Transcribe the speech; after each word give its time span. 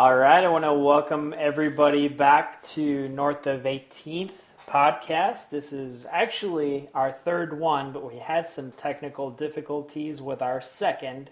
All 0.00 0.16
right, 0.16 0.42
I 0.42 0.48
want 0.48 0.64
to 0.64 0.72
welcome 0.72 1.34
everybody 1.36 2.08
back 2.08 2.62
to 2.62 3.06
North 3.10 3.46
of 3.46 3.64
18th 3.64 4.32
podcast. 4.66 5.50
This 5.50 5.74
is 5.74 6.06
actually 6.10 6.88
our 6.94 7.12
third 7.12 7.60
one, 7.60 7.92
but 7.92 8.10
we 8.10 8.18
had 8.18 8.48
some 8.48 8.72
technical 8.72 9.30
difficulties 9.30 10.22
with 10.22 10.40
our 10.40 10.62
second 10.62 11.28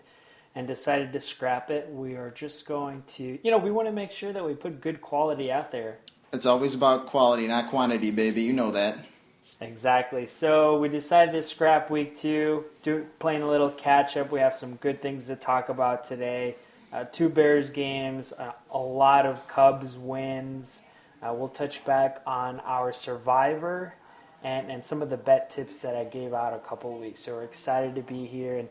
and 0.55 0.67
decided 0.67 1.15
to 1.15 1.21
scrap 1.21 1.71
it. 1.71 1.89
We 1.91 2.17
are 2.17 2.31
just 2.31 2.67
going 2.67 3.05
to, 3.15 3.39
you 3.43 3.51
know, 3.51 3.57
we 3.57 3.71
want 3.71 3.89
to 3.89 3.93
make 3.93 4.13
sure 4.13 4.35
that 4.35 4.45
we 4.45 4.53
put 4.53 4.83
good 4.83 5.01
quality 5.01 5.51
out 5.51 5.73
there. 5.73 5.97
It's 6.35 6.45
always 6.45 6.75
about 6.75 7.07
quality, 7.07 7.47
not 7.47 7.71
quantity, 7.71 8.11
baby. 8.11 8.43
You 8.43 8.53
know 8.53 8.73
that. 8.73 8.99
Exactly. 9.63 10.27
So 10.27 10.79
we 10.79 10.91
decided 10.91 11.33
to 11.33 11.41
scrap 11.41 11.91
week 11.91 12.17
two, 12.17 12.67
do, 12.83 13.07
playing 13.19 13.41
a 13.41 13.49
little 13.49 13.71
catch 13.71 14.19
up. 14.19 14.31
We 14.31 14.41
have 14.41 14.53
some 14.53 14.75
good 14.75 15.01
things 15.01 15.29
to 15.29 15.37
talk 15.37 15.71
about 15.71 16.05
today. 16.05 16.57
Uh, 16.93 17.05
two 17.05 17.29
Bears 17.29 17.71
games, 17.71 18.33
uh, 18.33 18.53
a 18.71 18.79
lot 18.79 19.27
of 19.27 19.47
Cubs 19.47 19.97
wins. 19.97 20.83
Uh, 21.23 21.35
we'll 21.35 21.49
touch 21.49 21.85
back 21.85 22.23
on 22.27 22.61
our 22.61 22.93
Survivor 22.93 23.95
and, 24.43 24.71
and 24.71 24.85
some 24.85 25.03
of 25.03 25.11
the 25.11 25.17
bet 25.17 25.51
tips 25.51 25.81
that 25.81 25.97
I 25.97 26.05
gave 26.05 26.33
out 26.33 26.55
a 26.55 26.59
couple 26.61 26.97
weeks. 26.99 27.21
So 27.25 27.35
we're 27.35 27.45
excited 27.45 27.95
to 27.97 28.03
be 28.03 28.25
here 28.27 28.57
and 28.57 28.69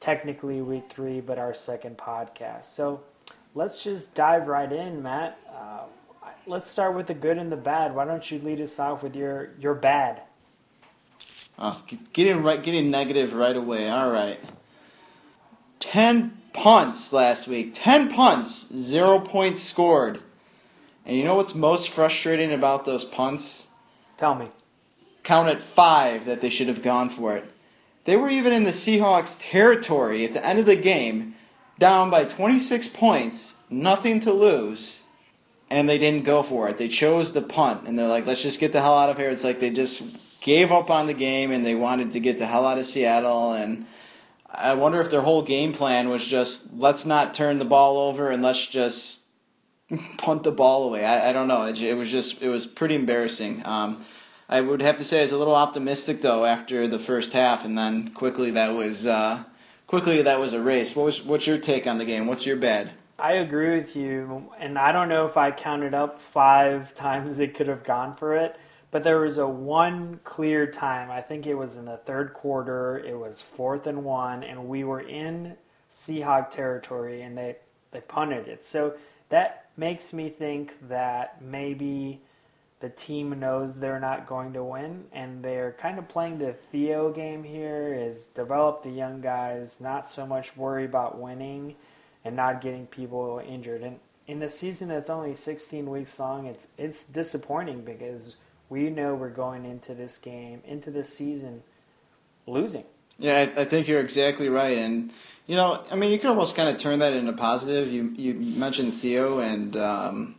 technically 0.00 0.62
week 0.62 0.84
three, 0.88 1.20
but 1.20 1.38
our 1.38 1.54
second 1.54 1.98
podcast. 1.98 2.66
So 2.66 3.00
let's 3.54 3.82
just 3.82 4.14
dive 4.14 4.46
right 4.46 4.70
in, 4.70 5.02
Matt. 5.02 5.38
Uh, 5.52 5.80
let's 6.46 6.70
start 6.70 6.94
with 6.94 7.06
the 7.08 7.14
good 7.14 7.38
and 7.38 7.50
the 7.50 7.56
bad. 7.56 7.94
Why 7.94 8.04
don't 8.04 8.30
you 8.30 8.38
lead 8.38 8.60
us 8.60 8.78
off 8.78 9.02
with 9.02 9.16
your, 9.16 9.50
your 9.58 9.74
bad? 9.74 10.22
Oh, 11.58 11.82
getting 12.12 12.44
right, 12.44 12.62
getting 12.62 12.90
negative 12.90 13.32
right 13.32 13.56
away. 13.56 13.88
All 13.88 14.10
right. 14.10 14.38
Ten 15.80 16.37
punts 16.52 17.12
last 17.12 17.48
week. 17.48 17.72
Ten 17.74 18.10
punts, 18.10 18.66
zero 18.74 19.20
points 19.20 19.62
scored. 19.62 20.20
And 21.04 21.16
you 21.16 21.24
know 21.24 21.36
what's 21.36 21.54
most 21.54 21.92
frustrating 21.94 22.52
about 22.52 22.84
those 22.84 23.04
punts? 23.04 23.66
Tell 24.18 24.34
me. 24.34 24.50
Count 25.24 25.48
at 25.48 25.62
five 25.74 26.26
that 26.26 26.40
they 26.42 26.50
should 26.50 26.68
have 26.68 26.82
gone 26.82 27.10
for 27.10 27.36
it. 27.36 27.44
They 28.04 28.16
were 28.16 28.30
even 28.30 28.52
in 28.52 28.64
the 28.64 28.72
Seahawks 28.72 29.36
territory 29.50 30.24
at 30.24 30.32
the 30.32 30.44
end 30.44 30.58
of 30.58 30.66
the 30.66 30.80
game, 30.80 31.34
down 31.78 32.10
by 32.10 32.24
26 32.24 32.88
points, 32.94 33.54
nothing 33.70 34.20
to 34.20 34.32
lose, 34.32 35.02
and 35.70 35.88
they 35.88 35.98
didn't 35.98 36.24
go 36.24 36.42
for 36.42 36.68
it. 36.68 36.78
They 36.78 36.88
chose 36.88 37.32
the 37.32 37.42
punt, 37.42 37.86
and 37.86 37.98
they're 37.98 38.06
like, 38.06 38.26
let's 38.26 38.42
just 38.42 38.60
get 38.60 38.72
the 38.72 38.80
hell 38.80 38.98
out 38.98 39.10
of 39.10 39.16
here. 39.16 39.30
It's 39.30 39.44
like 39.44 39.60
they 39.60 39.70
just 39.70 40.02
gave 40.42 40.70
up 40.70 40.90
on 40.90 41.06
the 41.06 41.14
game 41.14 41.50
and 41.50 41.64
they 41.66 41.74
wanted 41.74 42.12
to 42.12 42.20
get 42.20 42.38
the 42.38 42.46
hell 42.46 42.64
out 42.64 42.78
of 42.78 42.86
Seattle 42.86 43.52
and 43.52 43.86
I 44.50 44.74
wonder 44.74 45.00
if 45.00 45.10
their 45.10 45.20
whole 45.20 45.44
game 45.44 45.74
plan 45.74 46.08
was 46.08 46.24
just 46.24 46.60
let's 46.72 47.04
not 47.04 47.34
turn 47.34 47.58
the 47.58 47.64
ball 47.64 48.08
over 48.08 48.30
and 48.30 48.42
let's 48.42 48.66
just 48.70 49.18
punt 50.18 50.42
the 50.42 50.50
ball 50.50 50.88
away. 50.88 51.04
I, 51.04 51.30
I 51.30 51.32
don't 51.32 51.48
know. 51.48 51.62
It, 51.62 51.78
it 51.78 51.94
was 51.94 52.10
just 52.10 52.42
it 52.42 52.48
was 52.48 52.66
pretty 52.66 52.94
embarrassing. 52.94 53.62
Um, 53.64 54.04
I 54.48 54.60
would 54.60 54.80
have 54.80 54.96
to 54.96 55.04
say 55.04 55.18
I 55.18 55.22
was 55.22 55.32
a 55.32 55.36
little 55.36 55.54
optimistic 55.54 56.22
though 56.22 56.44
after 56.44 56.88
the 56.88 56.98
first 56.98 57.32
half, 57.32 57.64
and 57.64 57.76
then 57.76 58.12
quickly 58.14 58.52
that 58.52 58.68
was 58.68 59.06
uh, 59.06 59.44
quickly 59.86 60.22
that 60.22 60.40
was 60.40 60.54
erased. 60.54 60.96
What 60.96 61.04
was 61.04 61.22
what's 61.24 61.46
your 61.46 61.58
take 61.58 61.86
on 61.86 61.98
the 61.98 62.06
game? 62.06 62.26
What's 62.26 62.46
your 62.46 62.56
bad? 62.56 62.92
I 63.18 63.32
agree 63.32 63.80
with 63.80 63.96
you, 63.96 64.44
and 64.60 64.78
I 64.78 64.92
don't 64.92 65.08
know 65.08 65.26
if 65.26 65.36
I 65.36 65.50
counted 65.50 65.92
up 65.92 66.20
five 66.32 66.94
times 66.94 67.38
it 67.38 67.54
could 67.54 67.68
have 67.68 67.84
gone 67.84 68.16
for 68.16 68.36
it, 68.36 68.56
but 68.90 69.02
there 69.02 69.20
was 69.20 69.38
a 69.38 69.46
one 69.46 70.20
clear 70.24 70.66
time. 70.66 71.10
I 71.10 71.20
think 71.20 71.46
it 71.46 71.54
was 71.54 71.76
in 71.76 71.84
the 71.84 71.98
third 71.98 72.32
quarter. 72.34 72.98
It 72.98 73.18
was 73.18 73.40
fourth 73.40 73.86
and 73.86 74.04
one, 74.04 74.42
and 74.42 74.68
we 74.68 74.84
were 74.84 75.00
in 75.00 75.56
Seahawk 75.90 76.50
territory, 76.50 77.22
and 77.22 77.36
they 77.36 77.56
they 77.90 78.00
punted 78.00 78.48
it. 78.48 78.64
So 78.64 78.94
that 79.28 79.66
makes 79.76 80.12
me 80.12 80.28
think 80.28 80.74
that 80.88 81.40
maybe 81.42 82.20
the 82.80 82.88
team 82.88 83.38
knows 83.40 83.78
they're 83.78 84.00
not 84.00 84.26
going 84.26 84.52
to 84.52 84.62
win 84.62 85.04
and 85.12 85.42
they're 85.42 85.74
kind 85.80 85.98
of 85.98 86.08
playing 86.08 86.38
the 86.38 86.52
Theo 86.52 87.12
game 87.12 87.42
here 87.42 87.92
is 87.92 88.26
develop 88.26 88.82
the 88.82 88.90
young 88.90 89.20
guys, 89.20 89.80
not 89.80 90.08
so 90.08 90.24
much 90.24 90.56
worry 90.56 90.84
about 90.84 91.18
winning 91.18 91.74
and 92.24 92.36
not 92.36 92.60
getting 92.60 92.86
people 92.86 93.42
injured. 93.46 93.82
And 93.82 93.98
in 94.28 94.42
a 94.42 94.48
season 94.48 94.88
that's 94.88 95.10
only 95.10 95.34
16 95.34 95.90
weeks 95.90 96.20
long, 96.20 96.46
it's 96.46 96.68
it's 96.76 97.04
disappointing 97.04 97.82
because 97.82 98.36
we 98.68 98.90
know 98.90 99.14
we're 99.14 99.30
going 99.30 99.64
into 99.64 99.94
this 99.94 100.18
game, 100.18 100.62
into 100.64 100.90
this 100.90 101.12
season 101.12 101.62
losing. 102.46 102.84
Yeah, 103.18 103.52
I, 103.56 103.62
I 103.62 103.68
think 103.68 103.88
you're 103.88 104.00
exactly 104.00 104.48
right 104.48 104.78
and 104.78 105.12
you 105.48 105.56
know, 105.56 105.82
I 105.90 105.96
mean, 105.96 106.12
you 106.12 106.18
can 106.18 106.28
almost 106.28 106.54
kind 106.56 106.68
of 106.68 106.80
turn 106.80 106.98
that 106.98 107.14
into 107.14 107.32
positive. 107.32 107.88
You 107.88 108.12
you 108.14 108.34
mentioned 108.34 109.00
Theo 109.00 109.38
and 109.38 109.74
um, 109.76 110.34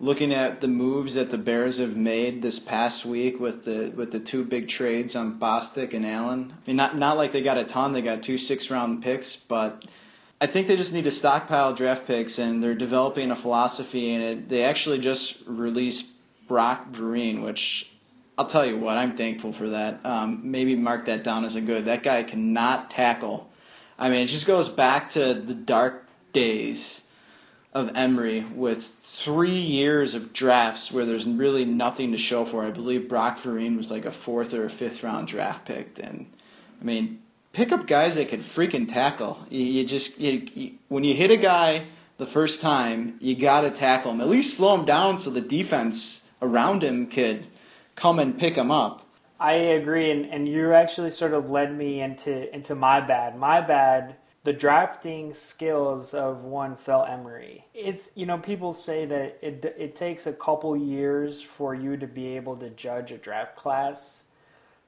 looking 0.00 0.32
at 0.32 0.60
the 0.60 0.66
moves 0.66 1.14
that 1.14 1.30
the 1.30 1.38
Bears 1.38 1.78
have 1.78 1.94
made 1.94 2.42
this 2.42 2.58
past 2.58 3.06
week 3.06 3.38
with 3.38 3.64
the 3.64 3.94
with 3.96 4.10
the 4.10 4.18
two 4.18 4.44
big 4.44 4.68
trades 4.68 5.14
on 5.14 5.38
Bostic 5.38 5.94
and 5.94 6.04
Allen. 6.04 6.52
I 6.52 6.66
mean, 6.66 6.76
not 6.76 6.98
not 6.98 7.16
like 7.16 7.32
they 7.32 7.44
got 7.44 7.58
a 7.58 7.64
ton; 7.64 7.92
they 7.92 8.02
got 8.02 8.24
two 8.24 8.38
six 8.38 8.68
round 8.72 9.04
picks, 9.04 9.36
but 9.48 9.84
I 10.40 10.48
think 10.48 10.66
they 10.66 10.76
just 10.76 10.92
need 10.92 11.04
to 11.04 11.12
stockpile 11.12 11.76
draft 11.76 12.08
picks, 12.08 12.38
and 12.38 12.60
they're 12.60 12.74
developing 12.74 13.30
a 13.30 13.36
philosophy. 13.36 14.12
And 14.12 14.22
it, 14.24 14.48
they 14.48 14.64
actually 14.64 14.98
just 14.98 15.36
released 15.46 16.06
Brock 16.50 16.92
Vereen, 16.92 17.42
which 17.42 17.86
I'll 18.36 18.50
tell 18.50 18.66
you 18.66 18.78
what, 18.78 18.98
I'm 18.98 19.16
thankful 19.16 19.54
for 19.54 19.70
that. 19.70 20.04
Um, 20.04 20.42
maybe 20.50 20.76
mark 20.76 21.06
that 21.06 21.24
down 21.24 21.46
as 21.46 21.54
a 21.54 21.62
good. 21.62 21.86
That 21.86 22.02
guy 22.02 22.24
cannot 22.24 22.90
tackle 22.90 23.50
I 24.00 24.08
mean, 24.08 24.20
it 24.20 24.28
just 24.28 24.46
goes 24.46 24.70
back 24.70 25.10
to 25.10 25.34
the 25.34 25.54
dark 25.54 26.04
days 26.32 27.02
of 27.74 27.90
Emery 27.94 28.46
with 28.56 28.82
three 29.24 29.60
years 29.60 30.14
of 30.14 30.32
drafts 30.32 30.90
where 30.90 31.04
there's 31.04 31.26
really 31.26 31.66
nothing 31.66 32.12
to 32.12 32.18
show 32.18 32.50
for. 32.50 32.64
I 32.64 32.70
believe 32.70 33.10
Brock 33.10 33.40
Vereen 33.44 33.76
was 33.76 33.90
like 33.90 34.06
a 34.06 34.12
fourth 34.24 34.54
or 34.54 34.64
a 34.64 34.70
fifth 34.70 35.02
round 35.02 35.28
draft 35.28 35.66
pick. 35.66 35.98
And 36.02 36.26
I 36.80 36.84
mean, 36.84 37.20
pick 37.52 37.72
up 37.72 37.86
guys 37.86 38.14
that 38.14 38.30
can 38.30 38.42
freaking 38.42 38.88
tackle. 38.88 39.44
You, 39.50 39.60
you 39.60 39.86
just 39.86 40.18
you, 40.18 40.48
you, 40.54 40.72
when 40.88 41.04
you 41.04 41.14
hit 41.14 41.30
a 41.30 41.36
guy 41.36 41.86
the 42.16 42.26
first 42.26 42.62
time, 42.62 43.18
you 43.20 43.38
got 43.38 43.60
to 43.60 43.70
tackle 43.70 44.12
him. 44.12 44.22
At 44.22 44.28
least 44.28 44.56
slow 44.56 44.80
him 44.80 44.86
down 44.86 45.18
so 45.18 45.30
the 45.30 45.42
defense 45.42 46.19
around 46.42 46.82
him 46.82 47.06
could 47.06 47.46
come 47.96 48.18
and 48.18 48.38
pick 48.38 48.54
him 48.54 48.70
up. 48.70 49.06
I 49.38 49.52
agree, 49.52 50.10
and, 50.10 50.26
and 50.26 50.46
you 50.46 50.74
actually 50.74 51.10
sort 51.10 51.32
of 51.32 51.50
led 51.50 51.76
me 51.76 52.00
into 52.00 52.54
into 52.54 52.74
my 52.74 53.00
bad. 53.00 53.36
My 53.38 53.60
bad. 53.60 54.16
The 54.42 54.52
drafting 54.54 55.34
skills 55.34 56.14
of 56.14 56.44
one 56.44 56.76
Phil 56.76 57.04
Emery. 57.04 57.66
It's 57.74 58.12
you 58.14 58.26
know 58.26 58.38
people 58.38 58.72
say 58.72 59.06
that 59.06 59.38
it 59.42 59.64
it 59.78 59.96
takes 59.96 60.26
a 60.26 60.32
couple 60.32 60.76
years 60.76 61.40
for 61.42 61.74
you 61.74 61.96
to 61.96 62.06
be 62.06 62.36
able 62.36 62.56
to 62.56 62.70
judge 62.70 63.12
a 63.12 63.18
draft 63.18 63.56
class, 63.56 64.24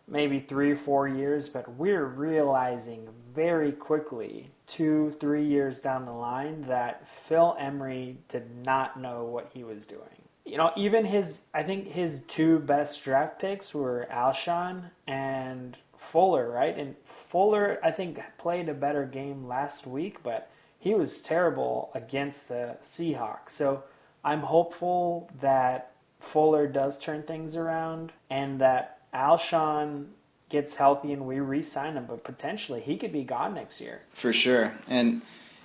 maybe 0.07 0.41
three 0.41 0.75
four 0.75 1.09
years, 1.09 1.49
but 1.49 1.71
we're 1.77 2.07
realizing 2.07 3.09
very 3.35 3.73
quickly, 3.73 4.51
two 4.67 5.11
three 5.19 5.47
years 5.47 5.81
down 5.81 6.05
the 6.05 6.13
line, 6.13 6.63
that 6.69 7.07
Phil 7.09 7.57
Emery 7.59 8.19
did 8.29 8.57
not 8.65 9.01
know 9.01 9.25
what 9.25 9.51
he 9.53 9.65
was 9.65 9.87
doing 9.87 10.22
you 10.45 10.57
know, 10.57 10.73
even 10.77 11.05
his, 11.05 11.45
I 11.55 11.63
think 11.63 11.89
his 11.89 12.21
two 12.29 12.59
best 12.59 13.05
draft 13.05 13.41
picks 13.41 13.75
were 13.75 14.07
Alshon 14.11 14.91
and 15.07 15.77
Fuller, 15.97 16.51
right? 16.51 16.77
And 16.77 16.97
Fuller, 17.05 17.79
I 17.83 17.91
think, 17.91 18.21
played 18.39 18.69
a 18.69 18.75
better 18.75 19.05
game 19.05 19.47
last 19.47 19.87
week, 19.87 20.23
but 20.23 20.51
he 20.79 20.95
was 20.95 21.23
terrible 21.23 21.91
against 21.95 22.49
the 22.49 22.77
Seahawks. 22.83 23.51
So 23.51 23.85
I'm 24.25 24.41
hopeful 24.41 25.31
that 25.41 25.93
Fuller 26.19 26.67
does 26.67 26.99
turn 26.99 27.23
things 27.23 27.57
around 27.57 28.13
and 28.29 28.61
that 28.61 28.99
Alshon 29.15 30.07
gets 30.49 30.77
healthy 30.77 31.13
and 31.13 31.27
we 31.27 31.41
re-sign 31.41 31.95
him, 31.95 32.07
but 32.07 32.25
potentially 32.25 32.81
he 32.81 32.97
could 32.97 33.13
be 33.13 33.25
gone 33.25 33.55
next 33.55 33.81
year. 33.81 34.03
For 34.15 34.33
sure. 34.33 34.73
And 34.89 35.23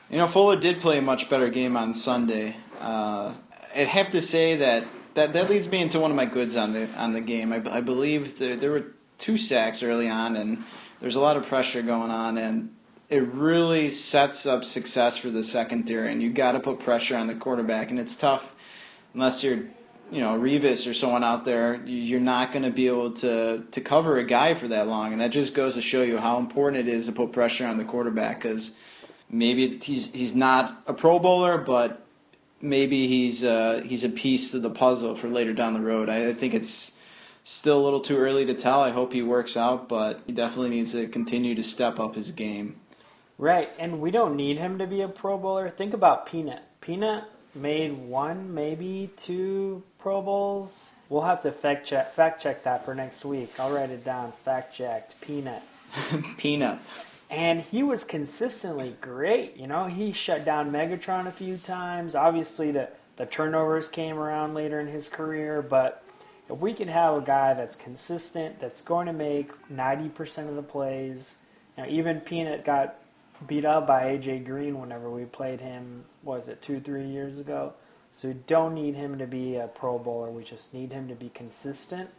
you 0.09 0.17
know, 0.17 0.27
Fuller 0.27 0.59
did 0.59 0.81
play 0.81 0.99
a 0.99 1.01
much 1.01 1.29
better 1.29 1.49
game 1.49 1.75
on 1.75 1.93
Sunday. 1.93 2.55
Uh, 2.79 3.33
I'd 3.77 3.87
have 3.87 4.11
to 4.13 4.21
say 4.21 4.57
that, 4.57 4.87
that 5.13 5.33
that 5.33 5.51
leads 5.51 5.67
me 5.67 5.83
into 5.83 5.99
one 5.99 6.09
of 6.09 6.17
my 6.17 6.25
goods 6.25 6.55
on 6.55 6.73
the 6.73 6.87
on 6.87 7.13
the 7.13 7.21
game. 7.21 7.53
I, 7.53 7.77
I 7.77 7.81
believe 7.81 8.39
there, 8.39 8.57
there 8.57 8.71
were 8.71 8.85
two 9.19 9.37
sacks 9.37 9.83
early 9.83 10.09
on, 10.09 10.35
and 10.35 10.65
there's 10.99 11.15
a 11.15 11.19
lot 11.19 11.37
of 11.37 11.45
pressure 11.45 11.83
going 11.83 12.09
on, 12.09 12.39
and 12.39 12.71
it 13.07 13.21
really 13.33 13.91
sets 13.91 14.47
up 14.47 14.63
success 14.63 15.19
for 15.19 15.29
the 15.29 15.43
secondary. 15.43 16.11
And 16.11 16.23
you 16.23 16.33
got 16.33 16.53
to 16.53 16.59
put 16.59 16.79
pressure 16.79 17.15
on 17.15 17.27
the 17.27 17.35
quarterback, 17.35 17.91
and 17.91 17.99
it's 17.99 18.15
tough 18.15 18.41
unless 19.13 19.43
you're 19.43 19.65
you 20.09 20.21
know 20.21 20.39
Revis 20.39 20.87
or 20.87 20.95
someone 20.95 21.23
out 21.23 21.45
there. 21.45 21.75
You're 21.85 22.19
not 22.19 22.51
going 22.51 22.63
to 22.63 22.71
be 22.71 22.87
able 22.87 23.13
to 23.17 23.63
to 23.71 23.81
cover 23.81 24.17
a 24.17 24.25
guy 24.25 24.59
for 24.59 24.69
that 24.69 24.87
long, 24.87 25.11
and 25.11 25.21
that 25.21 25.29
just 25.29 25.55
goes 25.55 25.75
to 25.75 25.83
show 25.83 26.01
you 26.01 26.17
how 26.17 26.39
important 26.39 26.87
it 26.87 26.91
is 26.91 27.05
to 27.05 27.11
put 27.11 27.31
pressure 27.31 27.67
on 27.67 27.77
the 27.77 27.85
quarterback 27.85 28.41
because 28.41 28.71
maybe 29.29 29.77
he's 29.83 30.09
he's 30.11 30.33
not 30.33 30.81
a 30.87 30.95
Pro 30.95 31.19
Bowler, 31.19 31.59
but 31.59 32.06
maybe 32.61 33.07
he's 33.07 33.43
uh, 33.43 33.81
he's 33.85 34.03
a 34.03 34.09
piece 34.09 34.51
to 34.51 34.59
the 34.59 34.69
puzzle 34.69 35.15
for 35.15 35.27
later 35.27 35.53
down 35.53 35.73
the 35.73 35.81
road. 35.81 36.09
I, 36.09 36.29
I 36.29 36.33
think 36.33 36.53
it's 36.53 36.91
still 37.43 37.79
a 37.79 37.83
little 37.83 38.01
too 38.01 38.17
early 38.17 38.45
to 38.45 38.53
tell. 38.53 38.81
I 38.81 38.91
hope 38.91 39.13
he 39.13 39.21
works 39.21 39.55
out, 39.55 39.87
but 39.87 40.21
he 40.25 40.33
definitely 40.33 40.69
needs 40.69 40.91
to 40.91 41.07
continue 41.07 41.55
to 41.55 41.63
step 41.63 41.99
up 41.99 42.15
his 42.15 42.31
game. 42.31 42.79
Right, 43.37 43.69
and 43.77 44.01
we 44.01 44.11
don't 44.11 44.35
need 44.35 44.57
him 44.57 44.79
to 44.79 44.87
be 44.87 45.01
a 45.01 45.07
Pro 45.07 45.37
Bowler. 45.37 45.69
Think 45.69 45.93
about 45.93 46.25
Peanut. 46.25 46.63
Peanut 46.81 47.25
made 47.53 47.95
one, 47.95 48.53
maybe 48.53 49.11
two 49.15 49.83
Pro 49.99 50.21
Bowls. 50.21 50.91
We'll 51.09 51.23
have 51.23 51.41
to 51.43 51.51
fact 51.51 51.87
check 51.87 52.13
fact 52.15 52.41
check 52.41 52.63
that 52.63 52.85
for 52.85 52.95
next 52.95 53.23
week. 53.23 53.51
I'll 53.59 53.71
write 53.71 53.91
it 53.91 54.03
down. 54.03 54.33
Fact 54.43 54.73
checked. 54.73 55.21
Peanut. 55.21 55.61
Peanut. 56.37 56.79
And 57.29 57.61
he 57.61 57.83
was 57.83 58.03
consistently 58.03 58.95
great. 59.01 59.57
You 59.57 59.67
know, 59.67 59.85
he 59.85 60.13
shut 60.13 60.45
down 60.45 60.71
Megatron 60.71 61.27
a 61.27 61.31
few 61.31 61.57
times. 61.57 62.15
Obviously, 62.15 62.71
the 62.71 62.89
the 63.17 63.25
turnovers 63.25 63.89
came 63.89 64.17
around 64.17 64.53
later 64.53 64.79
in 64.79 64.87
his 64.87 65.07
career, 65.07 65.61
but 65.63 66.03
if 66.49 66.57
we 66.59 66.73
can 66.73 66.87
have 66.87 67.15
a 67.15 67.21
guy 67.21 67.53
that's 67.55 67.75
consistent, 67.75 68.59
that's 68.59 68.79
going 68.79 69.07
to 69.07 69.13
make 69.13 69.51
90% 69.69 70.47
of 70.47 70.55
the 70.55 70.63
plays, 70.63 71.39
you 71.75 71.83
know, 71.83 71.89
even 71.89 72.21
Peanut 72.21 72.63
got 72.63 72.99
beat 73.47 73.65
up 73.65 73.87
by 73.87 74.03
AJ 74.03 74.45
Green 74.45 74.79
whenever 74.79 75.09
we 75.09 75.25
played 75.25 75.59
him, 75.59 76.05
was 76.23 76.47
it 76.47 76.61
two, 76.61 76.79
three 76.79 77.07
years 77.07 77.39
ago? 77.39 77.73
So 78.11 78.29
we 78.29 78.35
don't 78.45 78.73
need 78.73 78.95
him 78.95 79.17
to 79.17 79.27
be 79.27 79.55
a 79.55 79.67
Pro 79.67 79.99
Bowler, 79.99 80.31
we 80.31 80.43
just 80.43 80.73
need 80.73 80.91
him 80.91 81.07
to 81.07 81.15
be 81.15 81.29
consistent. 81.29 82.09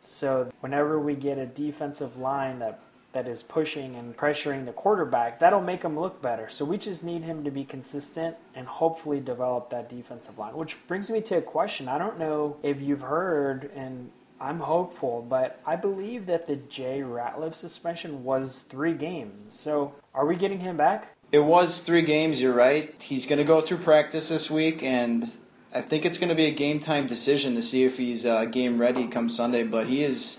So 0.00 0.50
whenever 0.60 0.98
we 0.98 1.14
get 1.14 1.38
a 1.38 1.46
defensive 1.46 2.16
line 2.16 2.58
that 2.60 2.80
that 3.16 3.26
is 3.26 3.42
pushing 3.42 3.96
and 3.96 4.14
pressuring 4.14 4.66
the 4.66 4.72
quarterback, 4.72 5.40
that'll 5.40 5.62
make 5.62 5.82
him 5.82 5.98
look 5.98 6.20
better. 6.20 6.50
So 6.50 6.66
we 6.66 6.76
just 6.76 7.02
need 7.02 7.22
him 7.22 7.44
to 7.44 7.50
be 7.50 7.64
consistent 7.64 8.36
and 8.54 8.66
hopefully 8.66 9.20
develop 9.20 9.70
that 9.70 9.88
defensive 9.88 10.36
line. 10.36 10.54
Which 10.54 10.76
brings 10.86 11.10
me 11.10 11.22
to 11.22 11.38
a 11.38 11.42
question. 11.42 11.88
I 11.88 11.96
don't 11.96 12.18
know 12.18 12.58
if 12.62 12.78
you've 12.78 13.00
heard, 13.00 13.70
and 13.74 14.10
I'm 14.38 14.60
hopeful, 14.60 15.24
but 15.26 15.58
I 15.64 15.76
believe 15.76 16.26
that 16.26 16.44
the 16.44 16.56
Jay 16.56 17.00
Ratliff 17.00 17.54
suspension 17.54 18.22
was 18.22 18.66
three 18.68 18.92
games. 18.92 19.58
So 19.58 19.94
are 20.12 20.26
we 20.26 20.36
getting 20.36 20.60
him 20.60 20.76
back? 20.76 21.08
It 21.32 21.38
was 21.38 21.82
three 21.86 22.04
games, 22.04 22.38
you're 22.38 22.54
right. 22.54 22.94
He's 22.98 23.24
going 23.24 23.38
to 23.38 23.44
go 23.44 23.62
through 23.66 23.78
practice 23.78 24.28
this 24.28 24.50
week, 24.50 24.82
and 24.82 25.24
I 25.72 25.80
think 25.80 26.04
it's 26.04 26.18
going 26.18 26.28
to 26.28 26.34
be 26.34 26.48
a 26.48 26.54
game 26.54 26.80
time 26.80 27.06
decision 27.06 27.54
to 27.54 27.62
see 27.62 27.84
if 27.84 27.94
he's 27.94 28.26
uh, 28.26 28.44
game 28.44 28.78
ready 28.78 29.08
come 29.08 29.30
Sunday, 29.30 29.64
but 29.64 29.86
he 29.86 30.04
is 30.04 30.38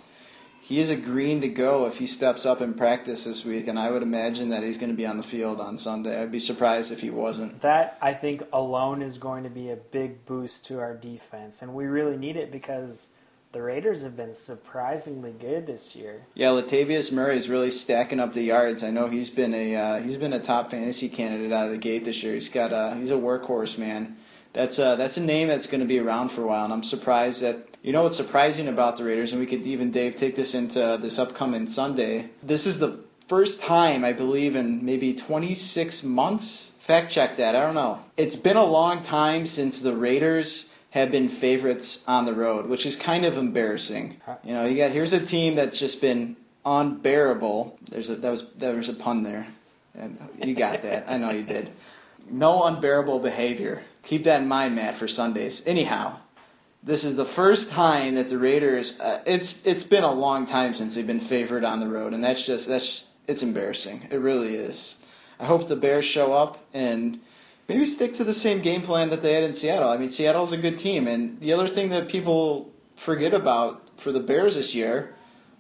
he 0.68 0.82
is 0.82 0.90
agreeing 0.90 1.40
to 1.42 1.48
go 1.48 1.86
if 1.86 1.94
he 1.94 2.08
steps 2.08 2.46
up 2.46 2.60
in 2.60 2.74
practice 2.74 3.24
this 3.24 3.46
week, 3.46 3.70
and 3.70 3.80
I 3.80 3.90
would 3.90 4.04
imagine 4.04 4.50
that 4.50 4.64
he's 4.64 4.76
going 4.76 4.90
to 4.90 4.98
be 4.98 5.06
on 5.06 5.16
the 5.16 5.24
field 5.24 5.62
on 5.62 5.78
Sunday. 5.78 6.22
I'd 6.22 6.30
be 6.30 6.42
surprised 6.42 6.92
if 6.92 7.00
he 7.00 7.10
wasn't. 7.10 7.62
That, 7.62 7.98
I 8.02 8.14
think, 8.14 8.44
alone 8.52 9.02
is 9.02 9.18
going 9.18 9.46
to 9.46 9.50
be 9.50 9.70
a 9.70 9.78
big 9.78 10.26
boost 10.26 10.66
to 10.66 10.80
our 10.80 10.94
defense, 10.94 11.62
and 11.62 11.74
we 11.74 11.86
really 11.86 12.18
need 12.18 12.36
it 12.36 12.52
because 12.52 13.12
the 13.54 13.62
Raiders 13.62 14.04
have 14.04 14.18
been 14.18 14.36
surprisingly 14.36 15.32
good 15.32 15.68
this 15.68 15.96
year. 15.96 16.24
Yeah, 16.34 16.50
Latavius 16.50 17.14
Murray 17.14 17.40
is 17.40 17.48
really 17.48 17.72
stacking 17.72 18.20
up 18.20 18.34
the 18.34 18.42
yards. 18.42 18.84
I 18.84 18.90
know 18.90 19.10
he's 19.10 19.30
been 19.30 19.54
a 19.54 19.74
uh, 19.74 20.02
he's 20.04 20.18
been 20.18 20.34
a 20.34 20.46
top 20.46 20.72
fantasy 20.72 21.08
candidate 21.08 21.54
out 21.54 21.68
of 21.68 21.72
the 21.72 21.78
gate 21.78 22.04
this 22.04 22.22
year. 22.22 22.34
He's 22.34 22.50
got 22.50 22.74
a 22.74 23.00
he's 23.00 23.12
a 23.12 23.14
workhorse 23.14 23.78
man. 23.78 24.18
That's 24.54 24.80
a, 24.80 24.96
that's 24.98 25.16
a 25.16 25.22
name 25.22 25.48
that's 25.48 25.68
going 25.68 25.82
to 25.82 25.86
be 25.86 26.00
around 26.00 26.32
for 26.32 26.42
a 26.42 26.48
while, 26.48 26.66
and 26.66 26.74
I'm 26.74 26.84
surprised 26.84 27.42
that 27.42 27.77
you 27.88 27.94
know 27.94 28.04
what's 28.04 28.18
surprising 28.18 28.68
about 28.68 28.98
the 28.98 29.06
Raiders, 29.06 29.32
and 29.32 29.40
we 29.40 29.48
could 29.48 29.62
even, 29.62 29.92
Dave, 29.92 30.18
take 30.18 30.36
this 30.36 30.54
into 30.54 30.84
uh, 30.84 30.98
this 30.98 31.18
upcoming 31.18 31.68
Sunday. 31.68 32.30
This 32.44 32.66
is 32.66 32.82
the 32.82 33.06
first 33.30 33.62
time, 33.62 34.04
I 34.04 34.12
believe, 34.12 34.58
in 34.58 34.84
maybe 34.84 35.16
26 35.16 36.04
months. 36.04 36.74
Fact 36.86 37.14
check 37.14 37.38
that. 37.38 37.56
I 37.56 37.62
don't 37.62 37.76
know. 37.76 38.00
It's 38.18 38.36
been 38.36 38.58
a 38.58 38.66
long 38.66 39.06
time 39.06 39.48
since 39.48 39.82
the 39.82 39.96
Raiders 39.96 40.66
have 40.90 41.12
been 41.12 41.38
favorites 41.40 42.04
on 42.08 42.26
the 42.26 42.34
road, 42.34 42.68
which 42.70 42.86
is 42.86 42.98
kind 42.98 43.24
of 43.24 43.36
embarrassing. 43.36 44.18
You 44.44 44.54
know, 44.54 44.66
you 44.66 44.76
got 44.76 44.92
here's 44.92 45.14
a 45.14 45.26
team 45.26 45.56
that's 45.56 45.80
just 45.80 46.02
been 46.02 46.36
unbearable. 46.66 47.80
There's 47.90 48.10
a 48.10 48.18
that 48.18 48.30
was 48.30 48.48
there 48.60 48.76
was 48.76 48.90
a 48.90 48.96
pun 48.96 49.24
there, 49.24 49.48
and 49.96 50.20
you 50.44 50.58
got 50.58 50.82
that. 50.82 51.10
I 51.10 51.18
know 51.18 51.32
you 51.32 51.46
did. 51.46 51.72
No 52.30 52.66
unbearable 52.66 53.22
behavior. 53.22 53.84
Keep 54.04 54.26
that 54.26 54.42
in 54.42 54.50
mind, 54.50 54.76
Matt, 54.76 55.00
for 55.00 55.08
Sundays. 55.08 55.62
Anyhow, 55.66 56.20
this 56.84 57.04
is 57.04 57.16
the 57.16 57.26
first 57.26 57.70
time 57.70 58.16
that 58.16 58.30
the 58.30 58.38
Raiders. 58.38 58.98
Uh, 59.00 59.22
it's 59.26 59.56
it's 59.66 59.84
been 59.84 60.04
a 60.04 60.14
long 60.14 60.46
time 60.46 60.74
since 60.74 60.96
they've 60.96 61.08
been 61.08 61.28
favored 61.28 61.64
on 61.64 61.80
the 61.80 61.88
road, 61.88 62.14
and 62.14 62.24
that's 62.24 62.46
just 62.46 62.68
that's 62.68 63.06
it's 63.28 63.44
embarrassing. 63.44 64.08
It 64.12 64.18
really 64.18 64.56
is. 64.56 64.96
I 65.40 65.46
hope 65.46 65.68
the 65.68 65.76
Bears 65.76 66.06
show 66.06 66.34
up 66.34 66.58
and 66.74 67.20
maybe 67.68 67.86
stick 67.86 68.16
to 68.16 68.24
the 68.24 68.34
same 68.34 68.62
game 68.62 68.82
plan 68.84 69.10
that 69.10 69.22
they 69.22 69.34
had 69.34 69.44
in 69.44 69.54
Seattle. 69.54 69.90
I 69.90 69.98
mean, 69.98 70.10
Seattle's 70.10 70.54
a 70.54 70.58
good 70.58 70.78
team, 70.78 71.08
and 71.08 71.40
the 71.42 71.54
other 71.54 71.68
thing 71.68 71.90
that 71.90 72.08
people 72.10 72.72
forget 73.06 73.34
about 73.34 73.82
for 74.04 74.12
the 74.12 74.22
Bears 74.22 74.56
this 74.56 74.74
year. 74.74 75.14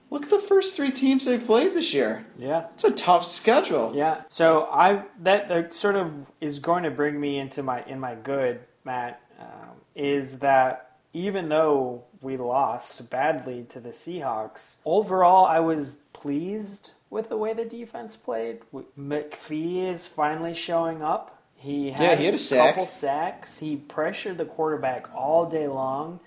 Look 0.09 0.23
at 0.23 0.29
the 0.29 0.45
first 0.47 0.77
three 0.77 0.91
teams 0.91 1.25
they've 1.25 1.45
played 1.45 1.75
this 1.75 1.93
year. 1.93 2.25
Yeah, 2.37 2.67
it's 2.75 2.85
a 2.85 2.91
tough 2.91 3.25
schedule. 3.25 3.93
Yeah, 3.93 4.21
so 4.29 4.63
I 4.63 5.03
that, 5.23 5.49
that 5.49 5.73
sort 5.73 5.97
of 5.97 6.13
is 6.39 6.59
going 6.59 6.83
to 6.83 6.91
bring 6.91 7.19
me 7.19 7.37
into 7.37 7.61
my 7.61 7.83
in 7.83 7.99
my 7.99 8.15
good, 8.15 8.61
Matt, 8.85 9.19
um, 9.37 9.81
is 9.95 10.39
that 10.39 10.87
even 11.17 11.49
though 11.49 12.03
we 12.21 12.37
lost 12.37 13.09
badly 13.09 13.65
to 13.69 13.79
the 13.79 13.89
Seahawks, 13.89 14.75
overall 14.85 15.45
I 15.45 15.59
was 15.59 15.97
pleased 16.13 16.91
with 17.09 17.29
the 17.29 17.37
way 17.37 17.53
the 17.53 17.65
defense 17.65 18.15
played. 18.15 18.59
McPhee 18.97 19.89
is 19.89 20.05
finally 20.05 20.53
showing 20.53 21.01
up. 21.01 21.41
He 21.55 21.89
had, 21.89 22.01
yeah, 22.03 22.15
he 22.15 22.25
had 22.25 22.33
a, 22.35 22.37
sack. 22.37 22.75
couple 22.75 22.85
sacks. 22.85 23.57
He 23.57 23.77
pressured 23.77 24.37
the 24.37 24.45
quarterback 24.45 25.09
all 25.15 25.49
day 25.49 25.67
long. 25.67 26.19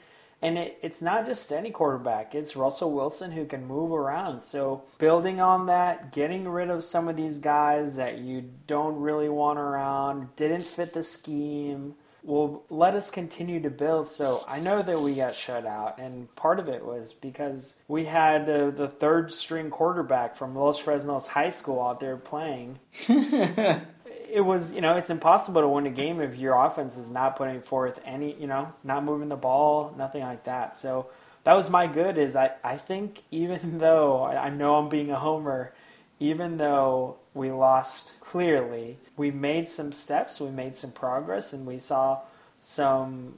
And 0.43 0.59
it, 0.59 0.79
it's 0.83 1.01
not 1.01 1.27
just 1.27 1.53
any 1.53 1.71
quarterback, 1.71 2.35
it's 2.35 2.57
Russell 2.57 2.93
Wilson 2.93 3.31
who 3.31 3.45
can 3.45 3.67
move 3.67 3.93
around. 3.93 4.41
So, 4.43 4.85
building 4.99 5.39
on 5.39 5.67
that, 5.67 6.13
getting 6.13 6.49
rid 6.49 6.71
of 6.71 6.83
some 6.83 7.09
of 7.09 7.17
these 7.17 7.39
guys 7.39 7.97
that 7.97 8.19
you 8.19 8.51
don't 8.67 8.97
really 8.97 9.29
want 9.29 9.59
around, 9.59 10.35
didn't 10.37 10.67
fit 10.67 10.95
the 10.95 11.03
scheme, 11.03 11.95
will 12.23 12.65
let 12.69 12.95
us 12.95 13.11
continue 13.11 13.61
to 13.61 13.71
build. 13.71 14.11
So 14.11 14.45
I 14.47 14.61
know 14.61 14.83
that 14.83 15.01
we 15.01 15.15
got 15.15 15.35
shut 15.35 15.67
out, 15.67 15.99
and 15.99 16.35
part 16.37 16.59
of 16.59 16.69
it 16.69 16.85
was 16.85 17.15
because 17.15 17.81
we 17.89 18.05
had 18.05 18.49
uh, 18.49 18.71
the 18.71 18.89
third 18.89 19.31
string 19.31 19.71
quarterback 19.71 20.37
from 20.37 20.55
Los 20.55 20.81
Fresnos 20.81 21.29
High 21.29 21.51
School 21.51 21.81
out 21.83 22.01
there 22.01 22.17
playing. 22.17 22.79
it 23.09 24.45
was, 24.45 24.73
you 24.73 24.81
know, 24.81 24.97
it's 24.97 25.11
impossible 25.11 25.61
to 25.61 25.69
win 25.69 25.87
a 25.87 25.91
game 25.91 26.21
if 26.21 26.37
your 26.37 26.55
offense 26.55 26.97
is 26.97 27.11
not 27.11 27.37
putting 27.37 27.61
forth 27.61 28.01
any, 28.05 28.35
you 28.41 28.47
know, 28.47 28.73
not 28.85 29.05
moving 29.05 29.29
the 29.29 29.37
ball, 29.37 29.95
nothing 29.97 30.23
like 30.23 30.45
that. 30.45 30.77
So 30.77 31.11
that 31.45 31.55
was 31.55 31.71
my 31.71 31.87
good. 31.87 32.19
Is 32.19 32.37
I 32.37 32.53
I 32.63 32.77
think 32.77 33.23
even 33.31 33.79
though 33.79 34.25
I 34.25 34.51
know 34.51 34.77
I'm 34.77 34.89
being 34.89 35.11
a 35.11 35.19
homer, 35.19 35.73
even 36.19 36.57
though 36.57 37.17
we 37.35 37.51
lost 37.51 38.21
clearly. 38.21 38.99
We 39.21 39.31
made 39.31 39.69
some 39.69 39.93
steps, 39.93 40.41
we 40.41 40.49
made 40.49 40.79
some 40.79 40.93
progress, 40.93 41.53
and 41.53 41.67
we 41.67 41.79
saw 41.79 42.23
some 42.59 43.35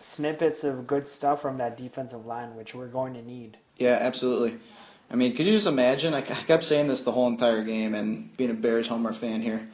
snippets 0.00 0.64
of 0.64 0.86
good 0.86 1.06
stuff 1.06 1.42
from 1.42 1.58
that 1.58 1.76
defensive 1.76 2.24
line, 2.24 2.56
which 2.56 2.74
we're 2.74 2.88
going 2.88 3.12
to 3.12 3.22
need. 3.22 3.58
Yeah, 3.76 3.98
absolutely. 4.00 4.58
I 5.10 5.16
mean, 5.16 5.36
could 5.36 5.44
you 5.44 5.52
just 5.52 5.66
imagine? 5.66 6.14
I 6.14 6.22
kept 6.46 6.64
saying 6.64 6.88
this 6.88 7.02
the 7.02 7.12
whole 7.12 7.28
entire 7.28 7.62
game, 7.64 7.94
and 7.94 8.34
being 8.38 8.48
a 8.48 8.54
Bears 8.54 8.88
homer 8.88 9.12
fan 9.12 9.42
here. 9.42 9.68